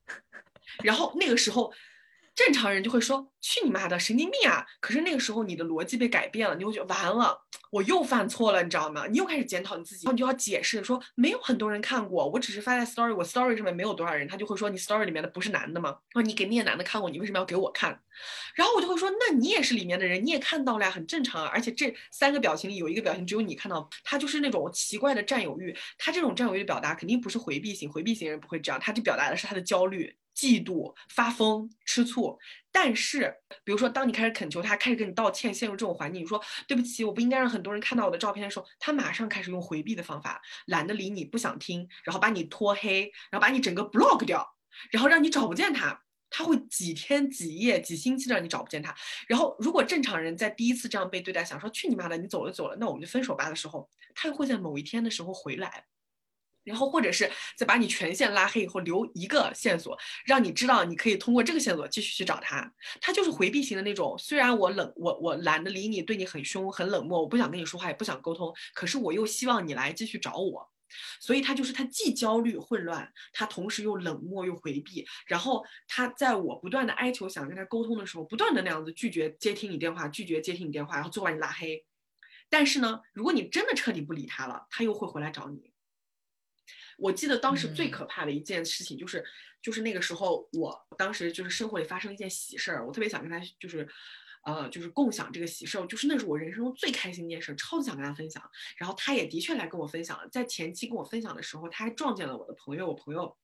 [0.84, 1.72] 然后那个时候。
[2.36, 4.64] 正常人就会说去你妈的神经病啊！
[4.78, 9.06] 可是那个时候你的逻辑被改变了，你会觉得完了，我又犯错了，你知道吗？
[9.06, 15.96] 你又开始检讨你自己，然后你就要解释说没有很多人看过，我只是发在 story，我 story 上面没有多少人，他就会说你 story 里面的不是男的吗？
[16.12, 17.98] 说你给那些男的看过，你为什么要给我看？
[18.54, 21.50] 然后我就会说那你也是里面的人，你也看到了呀，很正常啊。
[21.50, 30.14] 而且这三个表情里有一个表情只有你看到，他就是那种奇怪的占有欲，他这种占有欲的表达肯定不是回避型，回避型人不会这样，他就表达的是他的焦虑。
[30.36, 32.38] 嫉妒、发疯、吃醋，
[32.70, 44.46] 但是，比如说，当你开始恳求他，开始跟你道歉，陷入这种环境，你说对不起，我不应该让很多人看到我的照片的时候，他马上开始用回避的方法，懒得理你，不想听，然后把你拖黑，然后把你整个 block 掉，
[44.90, 48.94] 然后让你找不见他，他会几天几夜几星期让你找不见他。
[49.26, 55.86] 然后，如果正常人在第一次这样被对待，想说去你妈的，你走了走了，那我们就分手吧的时候，他又会在某一天的时候回来。
[56.66, 62.70] 然后或者是在把你全线拉黑以后留一个线索，让你知道你可以通过这个线索继续去找他。
[63.00, 70.68] 他就是回避型的那种，虽然我冷，我我懒得理你，对你很凶很冷漠，我不想跟你说话，也不想沟通，可是我又希望你来继续找我。
[71.20, 75.04] 所以他就是他既焦虑混乱，他同时又冷漠又回避。
[75.26, 81.84] 然后他在我不断的哀求想跟他沟通的时候，不断的那样子拒绝接听你电话，拒绝接听你电话，然后最后把你拉黑。
[82.48, 85.72] 但是呢，如果你真的彻底不理他了，他又会回来找你。
[86.96, 89.24] 我记得当时最可怕的一件事情就是，
[89.62, 93.86] 就是那个时候，我当时就是生活里发生了一件喜事儿，我特别想跟他就是，
[94.44, 98.42] 呃，就是共享这个喜事儿，就是那是我人生中最开心的一件事，超级想跟他分享。
[98.76, 103.36] 然后他也的确来跟我分享了，在前期跟我分享的时候，他还撞见了我的朋友，我朋友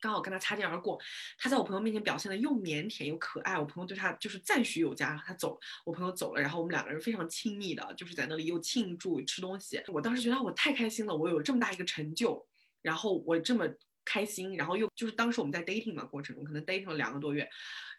[0.00, 1.00] 刚好跟他擦肩而过，
[1.38, 9.82] 他在我朋友面前表现的又腼腆又可爱，我朋友对他就是赞许有加，他走，我朋友走了，然后我们两个人非常亲密的，就是在那里又庆祝吃东西。
[9.88, 12.46] 我当时觉得我太开心了，我有这么大一个成就。
[12.82, 13.68] 然后我这么
[14.04, 17.48] 开心，然后又就是当时我们在 dating 嘛过程中，可能 dating 了两个多月，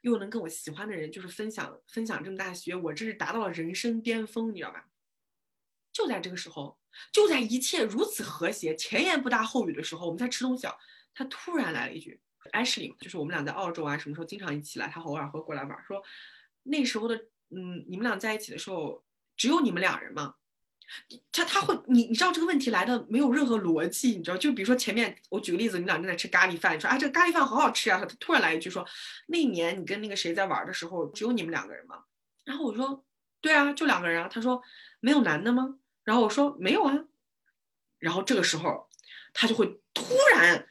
[0.02, 4.86] 又能跟我喜欢的人就是分享分享这么大学，我这是达到了人生巅峰，你知道吧？
[5.92, 6.80] 就在这个时候，
[7.12, 10.68] 就在一切如此和谐、前言不搭后语的时候，我们在吃东西，
[11.14, 12.20] 他突然来了一句
[12.54, 16.02] ，Ashley，就是我们俩在澳洲啊，什么时候经常一起来，他偶尔会过来玩，说
[16.64, 17.16] 那时候的，
[17.50, 19.04] 嗯，你们俩在一起的时候，
[19.36, 20.36] 只有你们俩人吗？
[21.32, 24.38] 他他会，你你知道这个问题来的没有任何逻辑，你知道？
[24.38, 28.86] 就比如说前面我举个例子，你俩正在吃咖喱饭，你说啊这个咖喱饭好好吃啊，他突然来一句说，
[29.28, 32.04] 那年你跟那个谁在玩的时候，只有你们两个人吗？
[32.44, 33.06] 然后我说，
[33.40, 34.28] 对啊，就两个人啊。
[34.28, 34.62] 他说
[35.00, 35.76] 没有男的吗？
[36.04, 36.96] 然后我说没有啊。
[38.00, 38.90] 然后这个时候
[39.34, 40.68] 他就会突然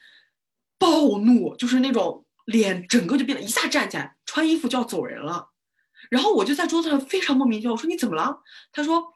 [0.78, 5.50] 暴怒，就是那种脸整个就变得一下站起来，穿衣服就要走人了。
[6.11, 8.42] 然后我就在桌子上非常莫名其妙，我说你怎么了？
[8.72, 9.14] 他说。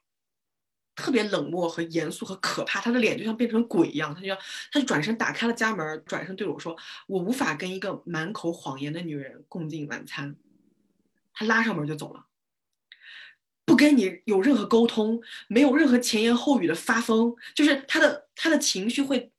[0.95, 4.35] 特别冷漠和严肃和可怕，他的脸就像变成鬼一样，他就
[4.71, 6.77] 他就转身打开了家门，转身对我说
[7.09, 10.37] ：“我无法跟一个满口谎言的女人共进晚餐。”
[11.35, 12.27] 他拉上门就走了，
[13.65, 19.32] 不跟你有任何沟通，没有任何前言后语的发疯，就是他的他的情绪会。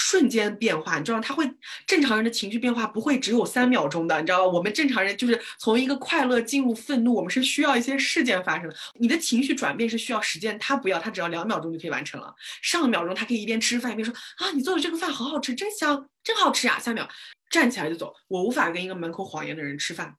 [0.00, 1.48] 瞬间变化，你知道他会
[1.86, 4.46] 正常人的情绪变化不会只有三秒钟的，你知道吧？
[4.46, 8.74] 我们正常人就是从一个快乐进入愤怒，我们是需要一些事件发生的。
[8.94, 12.34] 你的情绪转变是需要时间，他不要，他只要两秒钟就可以完成了。
[12.62, 16.78] 上秒钟他可以一边吃饭一边说啊，你做的这个饭好好吃，真香，真好吃啊。
[16.78, 17.06] 下秒
[17.50, 20.16] 站起来就走，我无法跟一个满口谎言的人吃饭，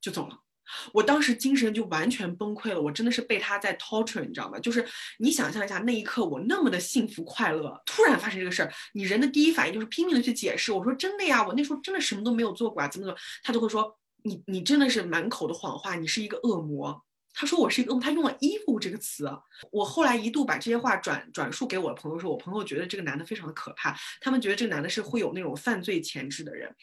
[0.00, 0.45] 就走了。
[0.92, 4.58] 我当时精神就完全崩溃了，我真的是被他在 torture，你知道吗？
[4.58, 4.86] 就是
[5.18, 10.72] 你想象一下，那一刻我那么的幸福快乐，突然发生这个事儿，你人的第一反应就是拼命的去解释。
[10.72, 17.02] 我说真的呀，我那时候真的什么都没有做过啊，怎么怎么，他就会说你你真的是满口的谎话，你是一个恶魔。
[17.38, 19.30] 他说我是一个恶魔，他用了 evil 这个词。
[19.70, 26.74] 我后来一度把这些话转转述给我的朋友说，我朋友觉得这个男的非常的可怕，他们觉得这个男的是会有那种犯罪潜质的人。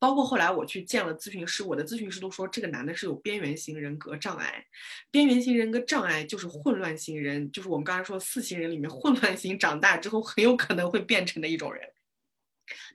[0.00, 4.64] 包括后来我去见了咨询师，我的咨询师都说这个男的是有边缘型人格障碍。
[5.10, 11.86] 边缘型人格障碍就是混乱型人，就是我们刚才说四型人里面混乱型长大之后很有可能会变成的一种人。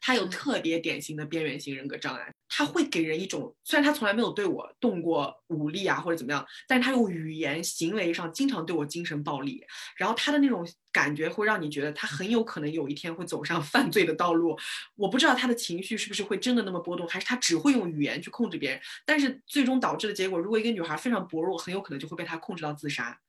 [0.02, 2.32] 他有特别典型的边缘型人格障碍。
[2.48, 9.66] 他会给人一种，虽然他从来没有对我动过武力啊或者怎么样，但是他用语言行为上经常对我精神暴力，
[9.98, 14.58] 然后他的那种感觉会让你觉得他很有可能有一天会走上 犯罪的道路。
[14.96, 18.80] 我不知道他的情绪是不是会真的那么波动，还是他只会用语言去控制别人。
[19.06, 23.20] 但是最终导致的结果，如果一个女孩非常薄弱，很有可能就会被他控制到自杀。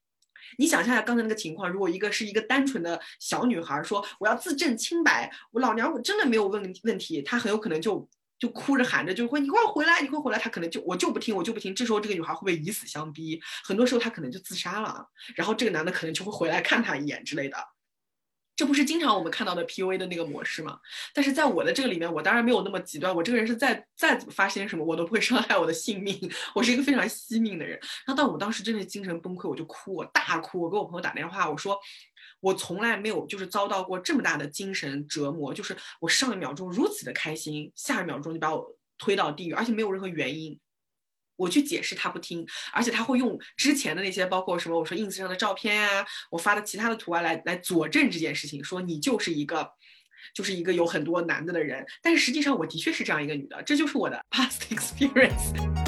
[0.58, 8.08] 你想象一下刚才那个情况，如果一个是一个单纯的小女孩说我要自证清白，我老娘我真的没有问问题，她很有可能就。
[8.38, 11.74] 就哭着喊着就会你快回来，你快回来，她可能就我就不听，我就不听。
[11.74, 13.40] 这时候这个女孩会不会以死相逼？
[13.64, 17.56] 很多时候她可能就自杀了，然后这个男的可能就会回来看她一眼之类的。
[18.56, 20.80] 这不是经常我们看到的 PUA 的那个模式吗？
[21.14, 23.14] 但是在我的这个里面，我当然没有那么极端。
[23.14, 26.18] 我这个人是再再怎么发生什么，我都不会伤害我的性命。
[26.54, 27.78] 我是一个非常惜命的人。
[28.06, 30.62] 然后，但我当时真的精神崩溃，我就哭，我大哭。
[30.62, 31.78] 我给我朋友打电话，我说。
[32.40, 40.56] 我从来没有就是遭到过这么大的精神折磨，就是我上一秒钟如此的开心，下一秒钟就把我推到地狱，而且没有任何原因。
[41.36, 49.70] 我去解释他不听，而且他会用之前的那些，包括什么我说 ins 上的照片呀，我发的其他的图啊来来佐证这件事情，说你就是一个，
[50.34, 51.84] 就是一个有很多男的的人。
[52.02, 55.52] 但是实际上我的确是这样一个女的，这就是我的 past experience。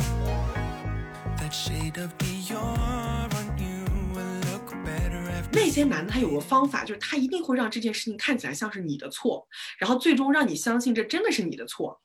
[5.50, 9.46] 那些男的他有个方法，就是他一定会让这件事情看起来像是你的错，
[9.78, 12.00] 然后最终让你相信这真的是你的错。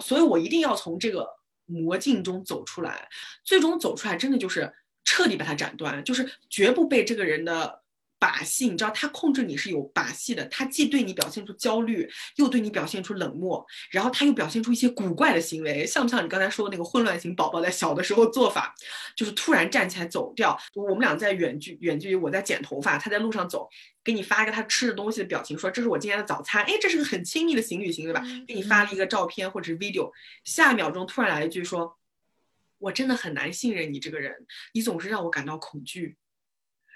[0.00, 1.26] 所以我一定要从这个
[1.68, 3.08] 魔镜中走出来，
[3.44, 7.82] 最终走出来真的就是彻底把它斩断，就是绝不被这个人的。
[8.18, 18.74] 把戏，你知道他控制你是有把戏的，他既对你表现出焦虑，又对你表现出冷漠，然后他又表现出一些古怪的行为，像不像你刚才说的那个混乱型宝宝在小的时候做法，
[19.16, 20.58] 就是突然站起来走掉。
[20.74, 23.68] 我们俩在远距远距离，我在剪头发，他在路上走，
[24.02, 28.22] 给你发一个他吃的东西的表情，说这是我今天的早餐，哎，这是个很亲密的情侣行为吧？
[28.46, 30.10] 给你发了一个照片或者是 video，
[30.44, 31.96] 下一秒钟突然来一句说，
[32.78, 34.34] 我真的很难信任你这个人，
[34.72, 36.16] 你总是让我感到恐惧。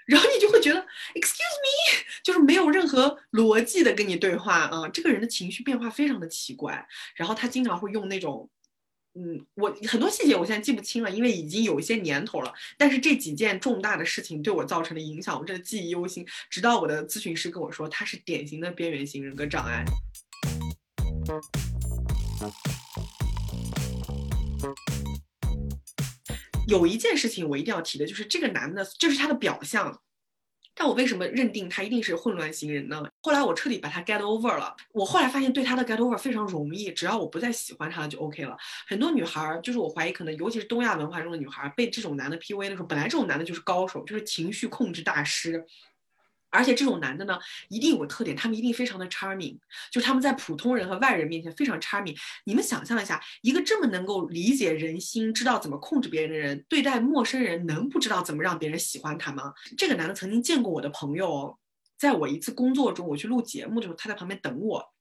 [0.05, 0.79] 然后你就会觉得
[1.15, 6.85] ，excuse me，就是没有任何逻辑的跟你对话啊，这个人的情绪变化非常的奇怪。
[7.15, 8.49] 然后他经常会用那种，
[9.15, 12.53] 嗯，我很多细节我现在记不清了，因为已经有一些年头了。
[12.77, 16.25] 但是这几件重大的事情对我造成的影响，我真的记忆犹新。
[16.49, 19.85] 直到我的咨询师跟我说，他是典型的边缘型人格障碍。
[26.67, 30.01] 有一件事情我一定要提的，就是这个男的，就是他的表象，
[30.73, 33.03] 但我为什么认定他一定是混乱型人呢？
[33.21, 34.75] 后来我彻底把他 get over 了。
[34.91, 38.57] 我后来发现对他的 get over 非常容易，只要我不再喜欢他了就 OK 了。
[38.87, 45.65] 很多女孩儿，就是我怀疑可能尤其是东亚文化中的女孩儿，被这种男的 PUA 的时候，本来这种男的就是高手，就是情绪控制大师。
[46.53, 47.37] 而且这种男的呢，
[47.67, 49.57] 一定有特点，他们一定非常的 charming，
[49.91, 52.15] 就是他们在普通人和外人面前非常 charming。
[52.45, 59.51] 你们想象一下，一个这么能够理解人心、知道怎么控制别人的人，对待陌生人能不知道怎么让别人喜欢他吗？
[59.75, 61.57] 这个男的曾经见过我的朋友，
[61.97, 64.92] 在我一次工作中，我去录节目的时候，他在旁边等我。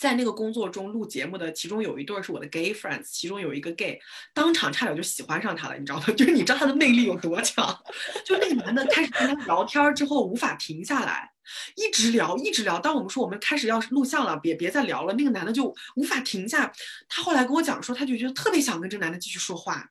[0.00, 4.00] 在那个工作中录节目的，其中有一对是我的 gay friends，其中有一个 gay，
[4.32, 6.06] 当场差点就喜欢上他了，你知道吗？
[6.16, 7.78] 就是你知道他的魅力有多强？
[8.24, 11.30] 就那个男的开始跟他聊天之后无法停下来，
[11.76, 12.80] 一直聊一直聊。
[12.80, 16.72] 当我们说我们开始要录像了，别别再聊了，那个男的就无法停下。
[17.06, 19.90] 他后来跟我讲说，他就觉得特别想跟这男的继续说话。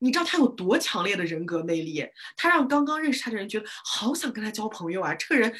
[0.00, 2.06] 你知道他有多强烈的人格魅力？
[2.36, 5.14] 他让刚刚认识他的人觉得好想跟他交朋友啊！
[5.14, 5.54] 这个人。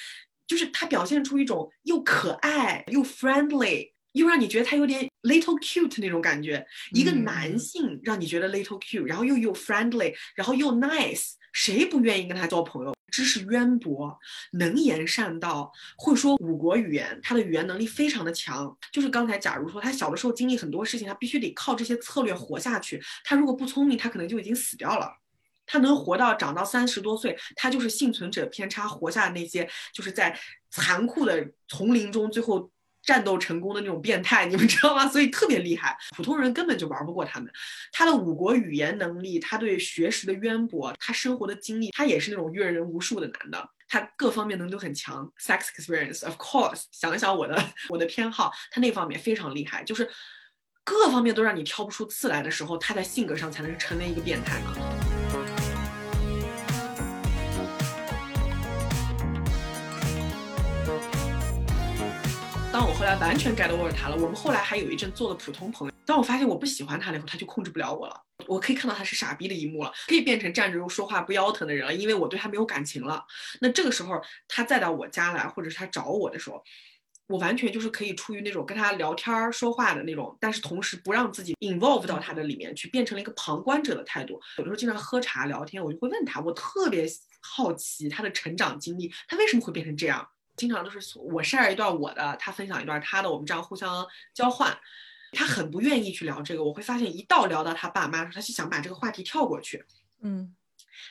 [0.49, 6.66] 就是他表现出一种又可爱又 friendly，又让你觉得他有点 little cute 那种感觉。
[6.92, 12.94] 一个男性让你觉得 little cute，然后又又 friendly，然后又 nice，谁不愿意跟他交朋友？
[13.11, 14.18] 知识渊博，
[14.53, 18.76] 能言善道，会说五国语言，他的语言能力非常的强。
[18.92, 23.03] 就是刚才假如说他小的时候经历很多事情，他必须得靠这些策略活下去。
[23.24, 25.11] 他如果不聪明，他可能就已经死掉了。
[25.69, 30.37] 他能活到长到三十多岁，他就是幸存者偏差活下的那些，就是在
[30.71, 32.69] 残酷的丛林中最后
[33.03, 35.09] 战斗成功的那种变态，你们知道吗？
[35.09, 37.51] 所以特别厉害，普通人根本就玩不过他们。
[37.93, 45.31] 他的五国语言能力，他对学识的渊博，他生活的经历，他也是那种阅人无数的男的，他各方面能力都很强。
[45.41, 50.11] Sex experience，of course，想想我的我的偏好，他那方面非常厉害，就是
[50.85, 54.97] 各方面都让你挑不出刺来的时候，他在性格上才能成为一个变态嘛。
[63.16, 65.94] 完全 get over 他了，我们后来还有一阵做了普通朋友。
[66.04, 68.22] 当我发现我不喜欢他了以后，他就控制不了我了。
[68.46, 73.24] 我可以看到他是傻逼的一幕了，可以变成站着又说话不腰疼的人了，因为我对他没有感情了。
[73.61, 76.62] 那这个时候他再到我家来，或者是他找我的时候，
[77.28, 84.40] 我完全就是可以出于那种跟他聊天说话的那种，但是同时不让自己 involve 到他的里面去，变成了一个旁观者的态度。
[84.59, 87.06] 有的时候经常喝茶聊天，我就会问他，我特别
[87.40, 90.26] 好奇他的成长经历，他为什么会变成这样。
[90.59, 94.78] 经常都是我 share 一段我的，他分享一段他的，我们这样互相交换。
[95.32, 99.84] 他很不愿意去聊这个，我会发现一到聊到他爸妈，他就想把这个话题跳过去。
[100.20, 100.54] 嗯，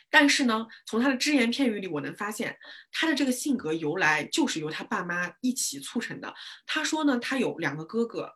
[0.09, 2.57] 但是呢，从他的只言片语里，我能发现
[2.91, 6.33] 他的这个性格由来就是由他爸妈一起促成的。
[6.65, 8.35] 他说呢，他有两个哥哥，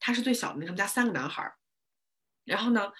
[0.00, 1.54] 他是最小的，他们家三个男孩儿，
[2.44, 2.92] 然后呢。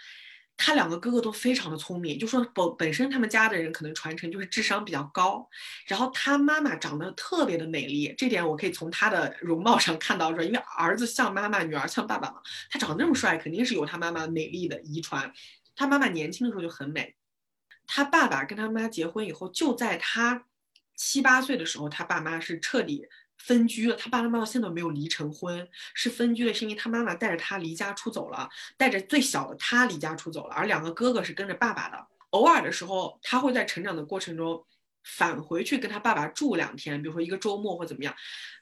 [0.61, 5.49] 他两个哥哥都非常的聪明，就说本本身他们家的人可能传承就是智商比较高，
[5.87, 15.33] 然后他妈妈长得特别的美丽，这点我可以从他的容貌上看到，说因为儿子像妈妈，女儿像爸爸嘛，他长得那么帅，肯定是有他妈妈美丽的遗传。
[15.77, 17.15] 他妈妈年轻的时候就很美，
[17.87, 20.45] 他爸爸跟他妈结婚以后，就在他
[20.97, 23.07] 七八岁的时候，他爸妈是彻底。
[23.39, 32.07] 分居了，他爸爸妈妈现在没有离成婚，是分居的，是因为他妈妈带着他离家出走了，带着最小的他离家出走了，而两个哥哥是跟着爸爸的。
[32.31, 34.63] 偶尔的时候，他会在成长的过程中
[35.03, 38.15] 返回去跟他爸爸住两天，比如说一个周末或怎么样。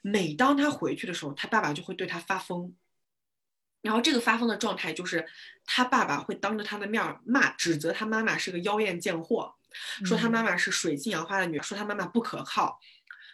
[0.02, 2.72] 每当他回去的时候，他爸爸就会对他发疯，
[3.82, 5.26] 然后这个发疯的状态就是
[5.64, 9.56] 他爸爸会当着他的面骂、指责他妈妈是个妖艳贱货，
[10.04, 12.78] 说他妈妈是水性杨花的女儿，说他妈妈不可靠。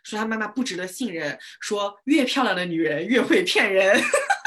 [0.03, 4.01] 说他妈妈不值得信任，说越漂亮的女人越会骗人，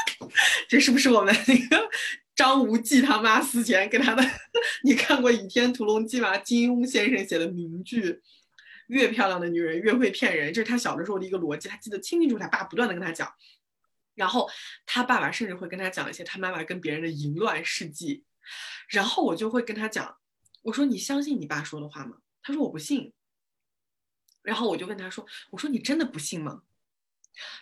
[0.68, 1.88] 这是不是我们那个
[2.34, 4.22] 张无忌他妈死前给他的？
[4.84, 6.36] 你看过《倚天屠龙记》吗？
[6.38, 8.20] 金庸先生写的名句：
[8.88, 12.40] 越漂亮的女人越会骗人，这是他小的时候的一个逻辑，他记得清清楚楚。
[12.40, 13.32] 他爸不断的跟他讲，
[14.14, 14.48] 然后
[14.84, 18.24] 他爸爸甚至会跟他讲一些他妈妈跟别人的淫乱事迹，
[18.88, 20.16] 然后我就会跟他讲，
[20.62, 22.18] 我说你相信你爸说的话吗？
[22.42, 23.12] 他说我不信。
[24.46, 26.62] 然后我就问他说：“我说你真的不信吗？”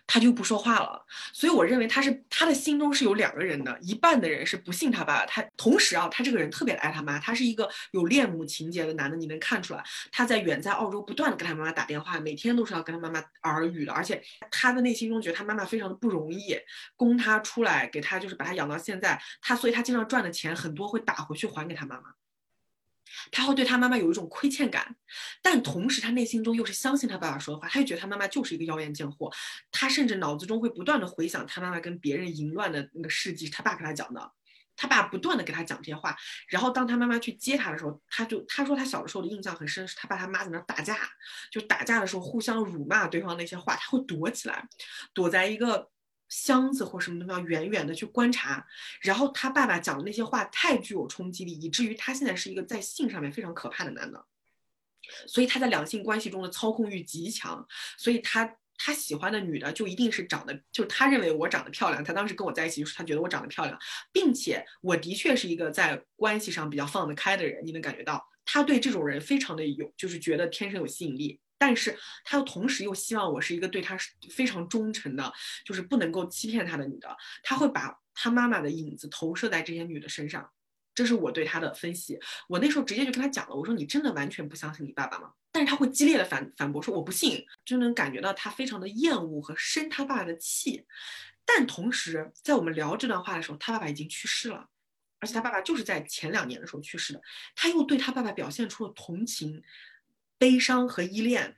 [0.06, 1.04] 他就不说话了。
[1.32, 9.82] 所以我认为他是他的心中是有两个人的，一半的人是不信他爸，他同时啊，他这个人特别爱他妈，他是一个有恋母情节的男的，你能看出来。
[10.12, 13.18] 他在远在澳洲不断的跟他妈妈打电话，每天都是要跟他妈妈
[13.50, 16.56] 耳语的，而且他的内心中觉得他妈妈非常的不容易，
[16.94, 22.14] 供他出来给他就是把他养到现在，他所以他经常赚的钱很多会打回去还给他妈妈。
[23.30, 24.96] 他会对他妈妈有一种亏欠感，
[25.42, 29.32] 但同时他内心中又是相信他爸爸说的话，他就觉得他妈妈就是一个妖艳贱货。
[29.70, 34.32] 他甚至脑子中会不断的回想他妈妈跟别人淫乱的那个事迹，他爸跟他讲的。
[34.76, 36.14] 他他爸不断的给他讲这些话，
[36.46, 40.98] 然后当他妈妈去接他的时候，他就他说他小的时候的印象很深，是他爸他妈在那打架，
[41.50, 44.68] 就打架的时候互相辱骂对方那些话，他会躲起来，
[45.14, 45.88] 躲在一个
[46.34, 48.66] 箱子或什么东西，要远远的去观察。
[49.00, 54.26] 然后他爸爸讲的那些话太具有冲击力，以至于他现在是一个在性上面非常可怕的男的，
[55.28, 57.64] 所以他在两性关系中的操控欲极强，
[57.96, 58.56] 所以他。
[58.76, 62.02] 他喜欢的女的就一定是长得，就是他认为我长得漂亮。
[62.02, 63.78] 他当时跟我在一起，就是他觉得我长得漂亮，
[64.12, 67.64] 并且我的确是一个在关系上比较放得开的人。
[67.64, 71.38] 你能感觉到他对这种人非常的有，就是觉得天生有吸引力。
[71.64, 73.96] 但是他又同时又希望我是一个对他
[74.30, 75.32] 非常忠诚的，
[75.64, 77.16] 就是不能够欺骗他的女的。
[77.42, 80.52] 他会把他妈妈的影子投射在这些女的身上。
[80.94, 82.20] 这是我对他的分析。
[82.50, 85.32] 我那时候直接就跟他讲了，我说你真的完全不相信你爸爸吗？
[85.50, 90.84] 但是他会激烈的反反驳说我不信，就能感觉到他非常的厌恶和生他爸爸的气。
[91.46, 94.68] 但同时在我们聊这段话的时候，他爸爸已经去世了，
[95.18, 97.22] 而且他爸爸就是在前两年的时候去世的。
[97.56, 99.62] 他又对他爸爸表现出了同情、
[100.38, 101.56] 悲伤和依恋。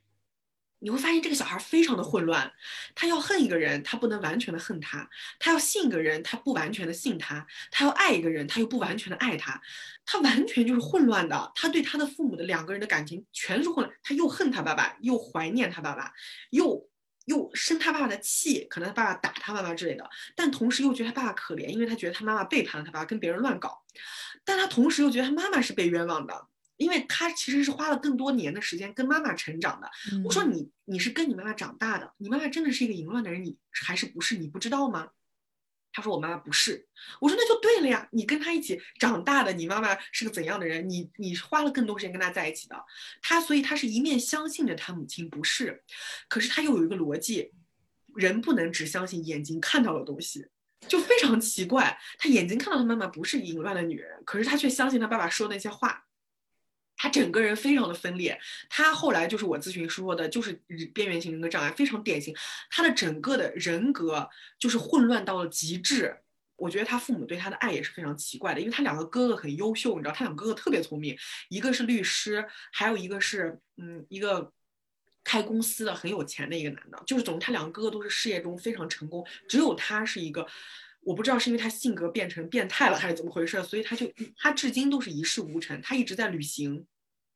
[0.79, 2.53] 你会发现这个小孩非常的混乱，
[2.95, 5.09] 他要恨一个人，他不能完全的恨他；
[5.39, 9.59] 他要信一个人，他不完全的信他；他要爱一个人，他又不完全的爱他。
[10.05, 11.51] 他完全就是混乱的。
[11.55, 13.99] 他对他的父母的两个人的感情全是混乱。
[14.03, 16.13] 他又恨他爸爸，又怀念他爸爸，
[16.51, 16.87] 又
[17.25, 20.09] 又生他爸爸的气，可能他爸爸打他妈妈之类的。
[20.37, 23.83] 但同时又觉得他爸爸可怜，因为他觉得他妈妈背叛了他爸爸，跟别人乱搞。
[24.45, 26.49] 但他同时又觉得他妈妈是被冤枉的。
[26.77, 29.91] 因为他其实是花了更多年的时间跟妈妈成长的。
[30.25, 34.37] 我说你你是跟你妈妈长大的，你妈妈真的是一个淫乱的人，你还是不是？
[34.37, 35.11] 你不知道吗？
[35.93, 36.87] 他说我妈妈不是。
[37.21, 40.87] 我说那就对了呀，你跟他一起长大的，你妈妈是个怎样的人？
[40.89, 42.77] 你你花了更多时间跟他在一起的，
[43.23, 45.83] 他所以他是一面相信着他母亲不是，
[46.29, 47.53] 可是他又有一个逻辑，
[48.15, 50.47] 人不能只相信眼睛看到的东西，
[50.87, 51.99] 就非常奇怪。
[52.19, 56.06] 他眼睛看到他妈妈不是淫乱的女人，可是他却相信他爸爸说那些话。
[56.97, 58.39] 他整个人非常的分裂，
[58.69, 60.53] 他后来就是我咨询说的，就是
[60.95, 62.35] 边缘型人格障碍，非常典型。
[62.71, 64.29] 他的整个的人格
[64.59, 66.17] 就是混乱到了极致。
[66.57, 71.15] 我觉得他父母对他的爱也是非常奇怪的，因为他两个哥哥很优秀，你知道，他两个哥哥特别聪明，
[71.51, 72.43] 一个是律师，
[72.73, 74.51] 还有一个是嗯一个
[75.23, 80.47] 开公司的很有钱的一个男的，就是总之他两个哥哥都是事业中非常成功，只有他是一个。
[81.07, 85.81] 我不知道是因为他性格变成变态了还是怎么回事，所以他就他至今都是一事无成。
[85.81, 86.85] 他一直在旅行，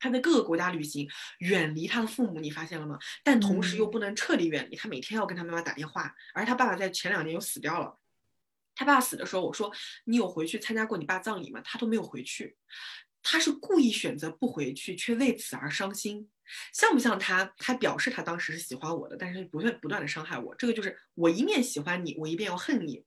[0.00, 1.08] 他在各个国家旅行，
[1.38, 2.98] 远离他的父母，你发现了吗？
[3.22, 6.12] 但同时又不能彻底远离，他每天要跟他妈妈打电话。
[6.34, 7.96] 而他爸爸在前两年又死掉了。
[8.74, 11.60] 他爸死的时候，我说你有回去参加过你爸葬礼吗？
[11.64, 12.56] 他都没有回去，
[13.22, 16.28] 他是故意选择不回去，却为此而伤心，
[16.72, 17.54] 像不像他？
[17.56, 20.52] 他表示他当时是喜欢我的，但是不断不断的伤害我。
[20.56, 23.04] 这个就是我一面喜欢你，我一边要恨你。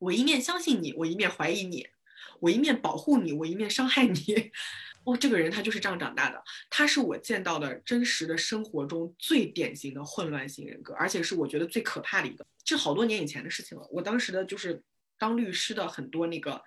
[0.00, 1.84] 我一面相信你，我一面怀疑你；
[2.40, 4.50] 我一面保护你，我一面伤害你。
[5.04, 12.44] 哦，这个人他就是这样长大的，他是我见到的真实的生活中最典型的混乱型人格，而且是我觉得最可怕的一个。
[12.64, 14.82] 这好多年以前的事情了，我当时的就是
[15.16, 16.60] 当律师的很多那个。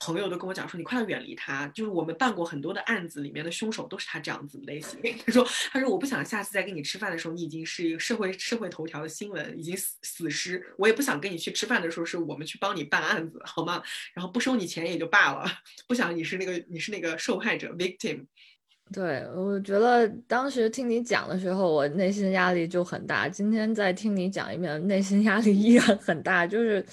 [0.00, 1.66] 朋友都跟我讲说，你快要远离他。
[1.68, 5.00] 就是我们办过很多的案子，里面的凶手都是他这样子的类型。
[5.24, 10.62] 他说，他说我不想下次再跟你吃饭的时候，你已经是一个社会社会头条的新闻，已经死死尸。
[10.76, 13.82] 我也不想跟你去吃饭的时候，是我们去帮你办案子，好吗？
[14.12, 15.46] 然后不收你钱也就罢了，
[15.88, 18.26] 不想你是那个你是那个受害者 victim。
[18.92, 23.26] 对，我觉得当时听你讲的时候，我内心压力就很大。
[23.28, 26.84] 今天再听你讲一遍，内心压力依然很大，就是。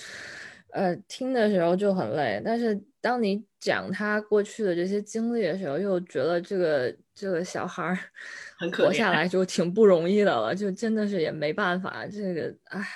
[0.73, 7.97] 呃，听的时候就很累，但是当你讲他过去的这些经历的时候，又觉得这个这个小孩儿
[8.77, 12.87] 活下来就挺不容易的了，就真的是也没办法，这个唉。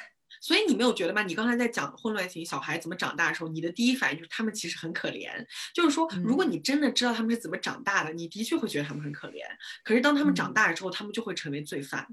[0.41, 1.23] 所以你没有觉得吗？
[1.23, 5.27] 你刚才在讲混乱型小孩怎么长大的时候，你的第一反应就是他们其实很可怜。
[5.73, 9.41] 就是说，如果你真的知道他们是怎么长大的，你的确会觉得他们很可怜。
[9.83, 12.05] 可是当他们长大了之后，他们就会成为罪犯。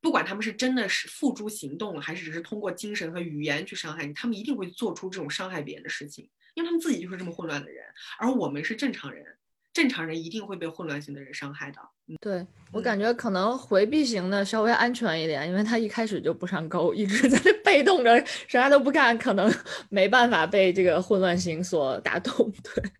[0.00, 7.84] 不管他们是真的是付诸行动了，还是只是通过精神和语言去伤害你，他们一定会做出这种伤害别人的事情，因为他们自己就是这么混乱的人。
[8.18, 9.24] 而我们是正常人，
[9.72, 11.78] 正常人一定会被混乱型的人伤害的。
[12.20, 19.52] 对我感觉可能回避型的稍微安全一点，因为他一开始就不上钩，一直在那被动着，啥都不干，可能
[19.90, 22.50] 没办法被这个混乱型所打动。
[22.62, 22.90] 对。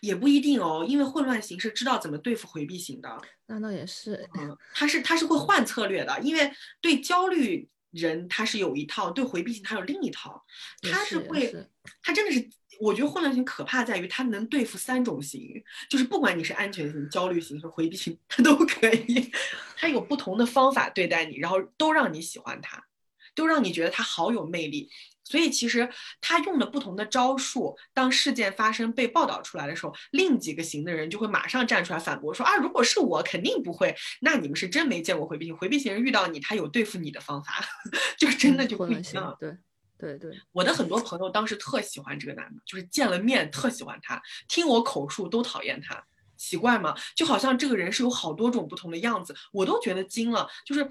[0.00, 3.20] 也不一定哦，因为混乱型是知道怎么对付回避型的。
[3.44, 6.50] 那倒也是，嗯，他是他是会换策略的，因为
[6.80, 10.42] 对焦虑人他是有一套，对回避型他有另一套。
[10.90, 11.54] 他是会，
[12.00, 12.48] 他真的是，
[12.80, 19.30] 我觉得混乱型可怕在于他能对付三种型，就是不管你是安全型、焦虑型和回避型，他都可以，
[19.76, 22.84] 他有不同的方法对待你，然后都让你喜欢他。
[23.32, 24.90] 都让你觉得他好有魅力。
[25.22, 25.88] 所以其实
[26.20, 33.94] 他用了不同的招数，当事件发生被报道出来的时候，另几个型的人就会马上站出来反驳说啊，如果是我，肯定不会。
[34.20, 37.64] 那你们是真没见过回避型，回避型人遇到你，他有对付你的方法，
[38.18, 39.36] 就真的就不一样。
[39.38, 39.56] 对
[40.00, 46.02] 对对，我的很多朋友当时特喜欢这个男的，就是见了面特喜欢他，听我口述都讨厌他，
[46.36, 46.96] 奇怪吗？
[47.14, 50.48] 就好像这个人是有好多种不同的样子，我都觉得惊了。
[50.64, 50.88] 就是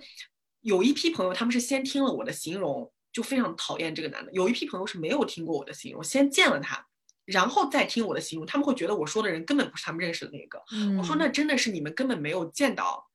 [0.62, 2.92] 有一批朋友，他们是先听了我的形容。
[3.12, 4.32] 就非常讨厌这个男的。
[4.34, 6.86] 有一批朋友是没有听过我的形容，先见了他，
[7.26, 10.62] 然后再听我的形容，他们会觉得我说的人根本不是他们认识的那个。
[10.96, 13.10] 我说那真的是你们根本没有见到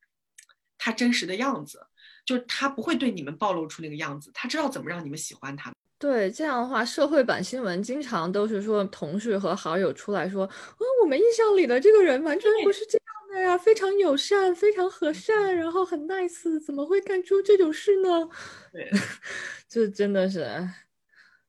[0.77, 1.87] 他真实的样子，
[2.25, 5.73] 就是他不会对你们暴露出那个样子，他知道怎么让你们喜欢他。
[5.97, 18.29] 对，这样的话，社会版新闻经常都是说同事和好友出来说，啊，我们印象里的这个人完全不是这样的呀，非常友善，非常和善，然后很 nice，怎么会干出这种事呢？
[18.73, 18.89] 对，
[19.69, 20.45] 这真的是，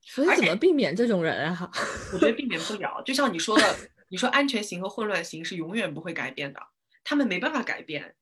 [0.01, 1.69] 所以怎么避免这种人啊？
[2.13, 3.77] 我觉得 避免不了，就像你说的，
[4.09, 6.61] 你说安全型和混乱型是永远不会改变的，
[7.03, 8.15] 他们没办法改变。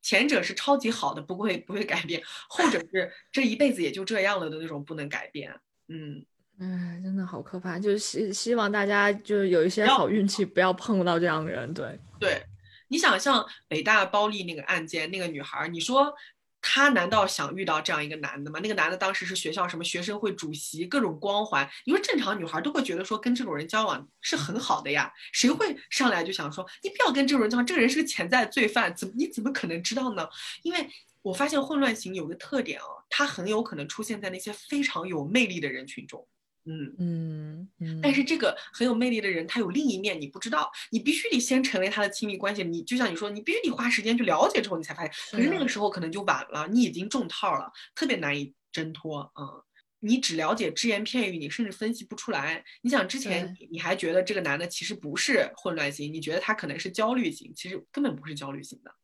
[0.00, 5.52] 前者是超级好的，不会不会改变；后者是这一辈子也就这样了的那种，不能改变。
[5.88, 6.24] 嗯，
[6.60, 11.72] 哎，真的好可怕，就是希希望大家就是有一些好运气，不要碰到这样的人。
[11.72, 12.42] 对对，
[12.88, 16.12] 你想像北大包丽那个案件，那个女孩，你说
[16.60, 18.60] 她难道想遇到这样一个男的吗？
[18.62, 21.66] 那个男的当时是学校什么学生会主席，各种光环。
[21.86, 30.28] 你说正常女孩都会觉得说跟这种人交往是很好的呀，谁会上来就想说你不要跟这种人交往，这个人是个潜在罪犯，怎么你怎么可能知道呢？
[30.62, 30.86] 因为。
[31.22, 36.26] 我发现混乱型有个特点啊，它很有可能出现在那些非常有魅力的人群中。
[36.64, 38.00] 嗯嗯嗯。
[38.02, 42.62] 但是这个很有魅力的人，他有另一面你不知道，你必须得先成为他的亲密关系。
[42.62, 45.12] 你就像你说，你必须得花时间去了解之后，你才发现。
[45.32, 49.32] 可是那个时候可能就晚了，你已经中套了，特别难以挣脱。
[49.40, 49.62] 嗯，
[50.00, 52.62] 你只了解只言片语，你甚至分析不出来。
[52.82, 58.94] 你想之前你你还觉得这个男的其实不是混乱型，你觉得他可能是焦虑型，其实根本不是焦虑型的。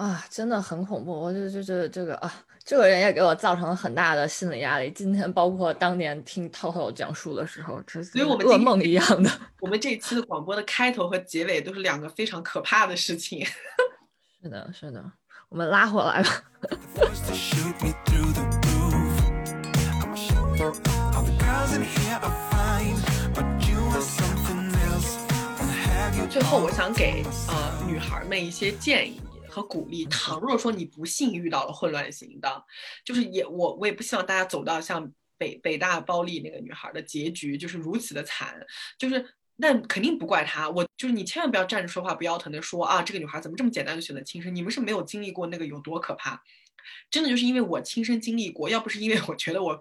[0.00, 1.12] 啊，真的很恐怖！
[1.12, 2.34] 我就就这这个啊，
[2.64, 4.90] 这个人也给我造成了很大的心理压力。
[4.92, 9.30] 今天包括当年听涛涛讲述的时候，这所以我们噩梦一样的。
[9.60, 13.44] 我们这一期的广播的开头和结尾都是两个非常可怕的事情。
[14.42, 15.04] 是的，是的，
[15.50, 16.44] 我们拉回来吧。
[26.30, 29.20] 最后，我想给呃女孩们一些建议。
[29.50, 30.06] 和鼓励。
[30.06, 32.64] 倘若说你不幸遇到了混乱型的，
[33.04, 38.64] 就是也我我也不希望大家走到像北北大包丽那个女孩的结局，就是如此的惨。
[38.98, 44.54] 就是那肯定不怪她，我就是你千万不要站着说话不腰疼的说啊，这个女孩怎么这么简单就选择轻生？
[44.54, 46.42] 你们是没有经历过那个有多可怕。
[47.10, 49.80] 真的就是因为我亲身经历过，要不是因为我觉得我，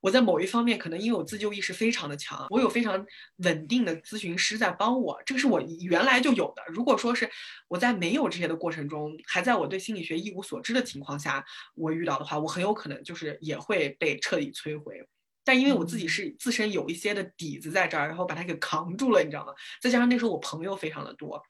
[0.00, 3.04] 我在某一方面可能因为我自救意识非常的强，我有非常
[3.38, 6.62] 稳定的咨询师在帮我，这个是我原来就有的。
[6.68, 7.30] 如果说是
[7.68, 11.44] 我在没有这些的过程中，还在我对心理学一无所知的情况下，
[11.74, 15.06] 我遇到的话，我很有可能就是也会被彻底摧毁。
[15.44, 19.52] 但因为我自己是自身有一些的底子在这儿，然后把它给扛住了，你知道吗？
[19.80, 21.42] 再加上那时候我朋友非常的多。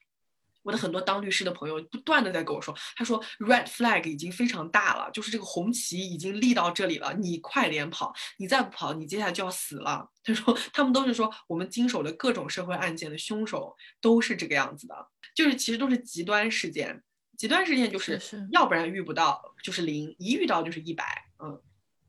[0.62, 10.08] 我的很多当律师的朋友不断的在跟我说，他说 red flag 已经非常大了，就是这个红旗已经立到这里了，你快点跑，你再不跑，你接下来就要死了。
[10.22, 14.94] 他说他们都是说我们经手的各种社会案件的凶手都是这个样子的，
[15.34, 17.02] 就是其实都是极端事件，
[17.36, 18.20] 极端事件就是
[18.52, 21.04] 要不然遇不到就是零，一遇到就是一百，
[21.42, 21.60] 嗯。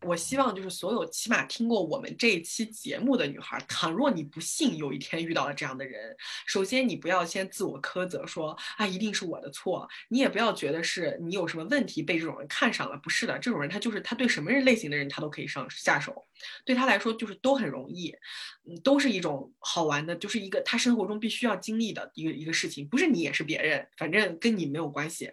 [0.02, 16.26] 我希望就是所有起码听过我们这一期节目的女孩，倘若你不幸有一天遇到了这样的人，首先你不要先自我苛责说啊一定是我的错，你也不要觉得是你有什么问题被这种人看上了，不是的，这种人他就是他对什么人类型的人他都可以上下手，
[16.64, 18.16] 对他来说就是都很容易，
[18.66, 25.30] 嗯，都是一种好玩的，就是一个他生活中必须要经历的一个一个事情，不是你也是别人，反正跟你没有关系。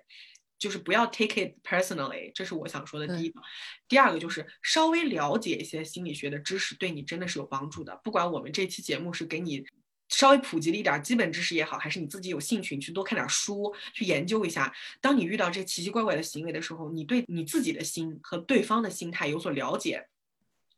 [0.59, 3.41] 就是不要 take it personally，这是我想说的第一个。
[3.89, 7.95] 第二个就是稍微了解一些心理学的知识，对你真的是有帮助的。
[8.03, 9.65] 不管我们这期节目是给你
[10.09, 14.73] 稍微普及了一点基本知识也好，还是你自己有兴趣，你去多看点书，去研究一下。
[15.01, 20.07] 当你遇到这奇奇怪怪的行为的时候，你对你自己的心和对方的心态有所了解。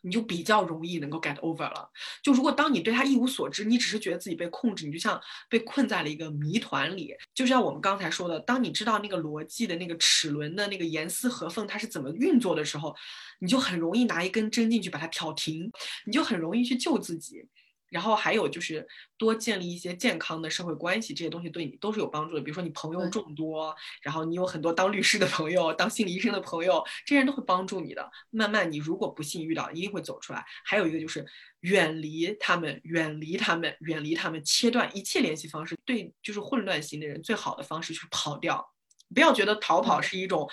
[0.03, 1.91] 你就比较容易能够 get over 了。
[2.23, 7.15] 就如果当你对他一无所知，你只是觉得自己被控制，你就像被困在了一个谜团里。
[7.35, 12.95] 就像我们刚才说的，当你知道那个逻辑的那个齿轮的那个严丝合缝它是怎么运作的时候，
[13.41, 15.71] 你就很容易拿一根针进去把它挑停，
[16.07, 17.45] 你就很容易去救自己。
[17.91, 18.87] 然后还有就是
[19.17, 22.41] 多建立一些健康的社会关系，这些东西对你都是有帮助的。
[22.41, 28.11] 比如说你朋友众多，然后你有很多当律师的朋友、当心理医生的朋友，这些人都会帮助你的。
[28.31, 30.45] 慢慢你如果不幸遇到，一定会走出来。
[30.65, 31.25] 还有一个就是
[31.61, 35.77] 远离他们，远离他们，远离他们，切断一切联系方式。
[35.85, 38.73] 对，就是混乱型的人最好的方式就是跑掉。
[39.15, 40.47] 不要觉得逃跑嗯是一种，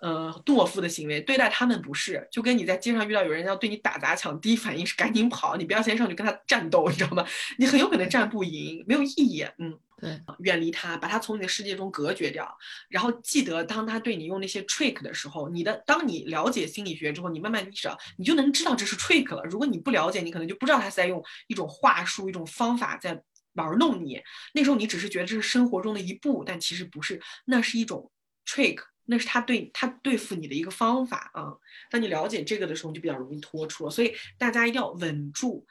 [0.00, 2.26] 呃，懦夫的行为，对待他们不是。
[2.30, 7.26] 就跟你在街上遇到有人要对你打砸抢，第一反应是赶紧跑，你不要先上去跟他战斗，你知道吗？
[7.58, 9.44] 你很有可能战不赢，没有意义。
[9.58, 12.48] 嗯，对，远离他，把他从你的世界中隔绝掉。
[12.88, 19.42] 然后记得，当他对你用那些 trick 的时候，你的当你了解心理学之后，你慢慢意识到，你就能知道这是 trick 了。
[19.44, 23.20] 如果你不了解，你可能就不知道他是在用一种话术、一种方法在
[23.54, 24.22] 玩弄你。
[24.54, 28.12] 那时候你只是觉得这是生活中的一步，但其实不是，那是一种
[28.46, 28.78] trick，
[29.08, 31.56] 那是他对他对付你的一个方法啊。
[31.90, 33.90] 当你了解这个的时候，就比较容易脱出了。
[33.90, 35.66] 所以大家一定要稳住。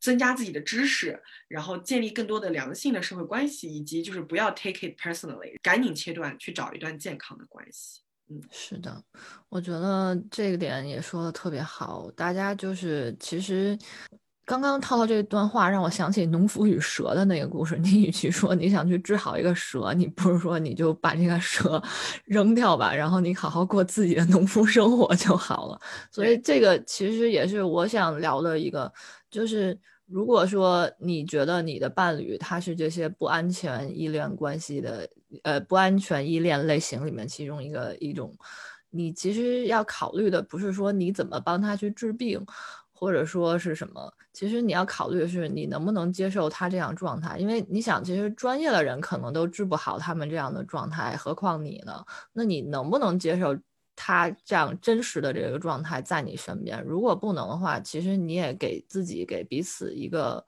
[0.00, 1.18] 增加自己的知识，
[1.48, 8.02] 然后建立更多的良性的社会关系，以及就是不要 take it personally，赶紧切断，去找一段健康的关系。
[8.28, 9.02] 嗯是的，
[9.48, 12.10] 我觉得这个点也说的特别好。
[12.10, 13.78] 大家就是其实
[14.44, 17.76] 刚刚套套这段话，让我想起农夫与蛇的那个故事。
[17.82, 21.82] 你与其说你想去治好一个蛇，你不如说你就把这个蛇
[22.26, 25.80] 扔掉吧，然后你好好过自己的农夫生活就好了。
[26.10, 28.92] 所以这个其实也是我想聊的一个，
[29.30, 29.78] 就是。
[30.06, 35.08] 如果说你觉得你的伴侣他是这些不安全依恋关系的，
[35.44, 38.30] 呃，不安全依恋类型里面其中一个一种，
[38.90, 42.44] 你其实要考虑的不是说你怎么帮他去治病，
[42.94, 52.04] 或者说是什么，其实你要考虑的是你能不能接受他这样状态，因为你想，其实专业的人可能都治不好他们这样的状态，何况你呢？
[52.32, 53.54] 那你能不能接受？
[53.96, 60.44] 他这样真实的这个状态在你身边，如果不能的话，其实你也给自己给彼此一个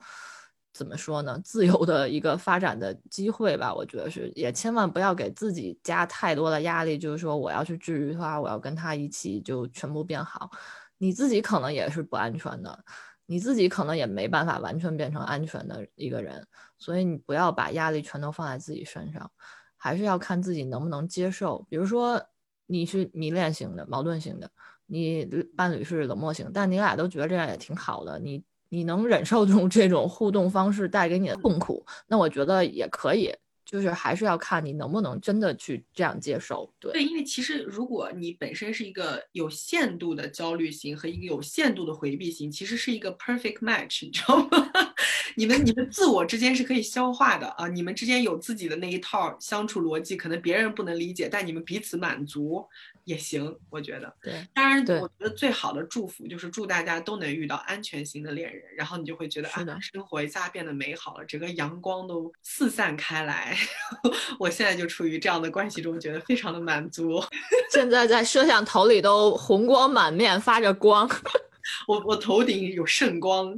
[0.73, 3.73] 怎么说呢，自由的一个发展的机会吧。
[3.73, 10.51] 我觉得是，也千万不要给自己加太多的压力，就是说我要去治愈他，我要跟他一起就全部变好，
[10.97, 12.83] 你自己可能也是不安全的，
[13.25, 16.45] 你自己可能也没办法完全变成安全的一个人，
[16.77, 19.31] 所以你不要把压力全都放在自己身上，
[19.75, 22.21] 还是要看自己能不能接受，比如说。
[22.69, 24.51] 你是迷恋型的、矛盾型的，
[24.87, 25.23] 你
[25.55, 33.33] 伴侣是冷漠型，但你俩都觉得这样也挺好的，你你能忍受住这种互动方式带给你的痛苦，那我觉得也可以，
[33.69, 36.73] 就是还是要看你能不能真的去这样接受。
[36.79, 44.71] 对，对，因为其实如果你本身是一个有限度的焦虑型和一个有限度的回避型，其实是一个 perfect match，你知道吗？
[45.35, 52.65] 你们你们自我之间是可以消化的啊，你们之间有自己的那一套相处逻辑，可能别人不能理解，但你们彼此满足
[53.07, 54.13] 也行，我觉得。
[54.21, 63.57] 对，当然，对我觉得最好的祝福就是祝大家都能遇到安全型的恋人，然后你就会觉得啊生活一下变得美好了，整个阳光都四散开来。
[64.37, 67.23] 我现在就处于这样的关系中，觉得非常的满足。
[67.71, 71.09] 现在在摄像头里都红光满面，发着光，
[71.87, 73.57] 我我头顶有圣光。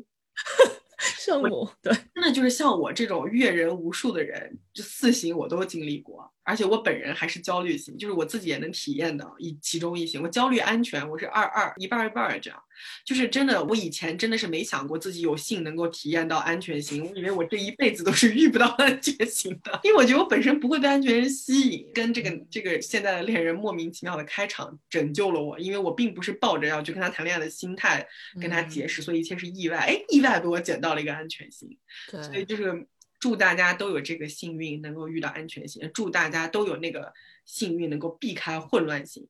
[1.02, 10.24] 圣母对，真的就是像我这种阅人无数的人，就四型我都经历过，而且我本人还是焦虑型，就是我自己也能体验到一其中一型。
[10.24, 12.58] 我焦虑安全，我是二二一半一半这样，
[13.04, 28.08] 就是真的，我以前真的是没想过自己有幸能够体验到安全型，我以为我这一辈子都是遇不到安全型的，因为我觉得我本身不会被安全人吸引，跟这个这个现在的恋人莫名其妙的开场拯救了我，因为我并不是抱着要去跟他谈恋爱的心态
[28.40, 31.78] 跟他解释，所以一切是意外，哎，意外被我捡到了一个安全型。
[32.10, 32.88] 对，所以就是
[33.20, 37.14] 祝大家都有这个幸运，能够遇到安全型；祝大家都有那个
[37.46, 39.28] 幸运，能够避开混乱型，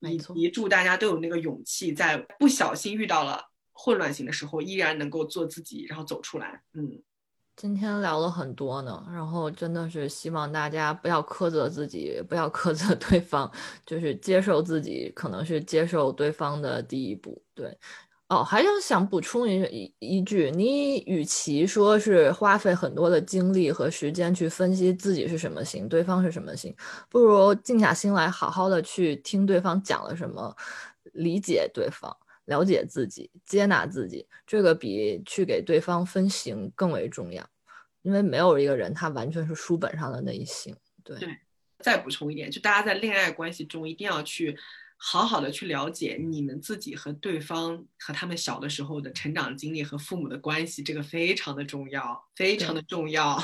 [0.00, 6.62] 以及祝大家都有那个勇气，在不小心遇到了混乱型的时候，依然能够做自己，然后走出来。
[6.74, 7.00] 嗯，
[7.54, 13.48] 今天聊了很多呢，然后真的是希望大家不要苛责自己，不要苛责对方，
[13.86, 17.40] 就是接受自己，可能是接受对方的第一步。
[17.54, 17.78] 对。
[18.32, 19.60] 哦，还想想补充一
[20.00, 26.74] 一一句，你与其说是花费很多的精力和时间去分析自己是什么型，对方是什么型，
[27.10, 30.56] 不如静下心来，好好的去听对方讲了什么，
[31.12, 32.16] 理解对方，
[32.46, 37.46] 了解自己，接纳自己，这个比去给对方分型更为重要，
[38.00, 40.74] 因为没有一个人他完全是书本上的那一型。
[41.04, 41.18] 对。
[41.80, 44.56] 再补充一点，就大家在恋爱关系中一定要去。
[45.04, 53.36] 好好的去了解你们自己和对方和他们小的时候的成长经历和父母的关系，这个非常的重要，非常的重要，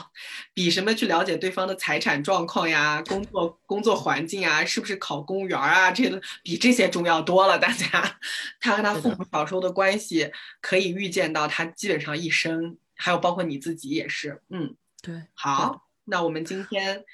[0.54, 7.58] 比什么去了解对方的财产状况呀、工作工作环境啊、是不是考公务员啊，这个比这些重要多了。
[7.58, 8.18] 大家，
[8.60, 10.30] 他和他父母小时候的关系，
[10.60, 17.04] 可以预见到他基本上一生还有包括你自己也是，嗯，对，好，那我们今天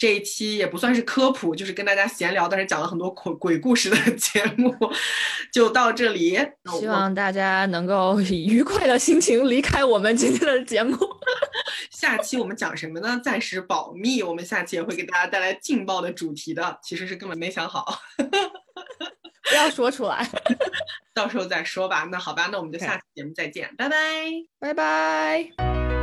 [0.00, 4.74] 这一期也不算是科普，就是跟大家闲聊，但是讲了很多鬼鬼故事的 节目，
[5.52, 6.38] 就到这里。
[6.78, 10.96] 希望大家能够以愉快的心情离开我们今天的节目。
[11.92, 13.20] 下期我们讲什么呢？
[13.22, 20.26] 暂时保密，我们下期也会给大家带来劲爆的主题的，其实是根本没想好， 不要说出来，
[21.12, 22.08] 到时候再说吧。
[22.10, 23.96] 那好吧，那我们就下期节目再见，拜拜。
[24.58, 25.99] 拜拜。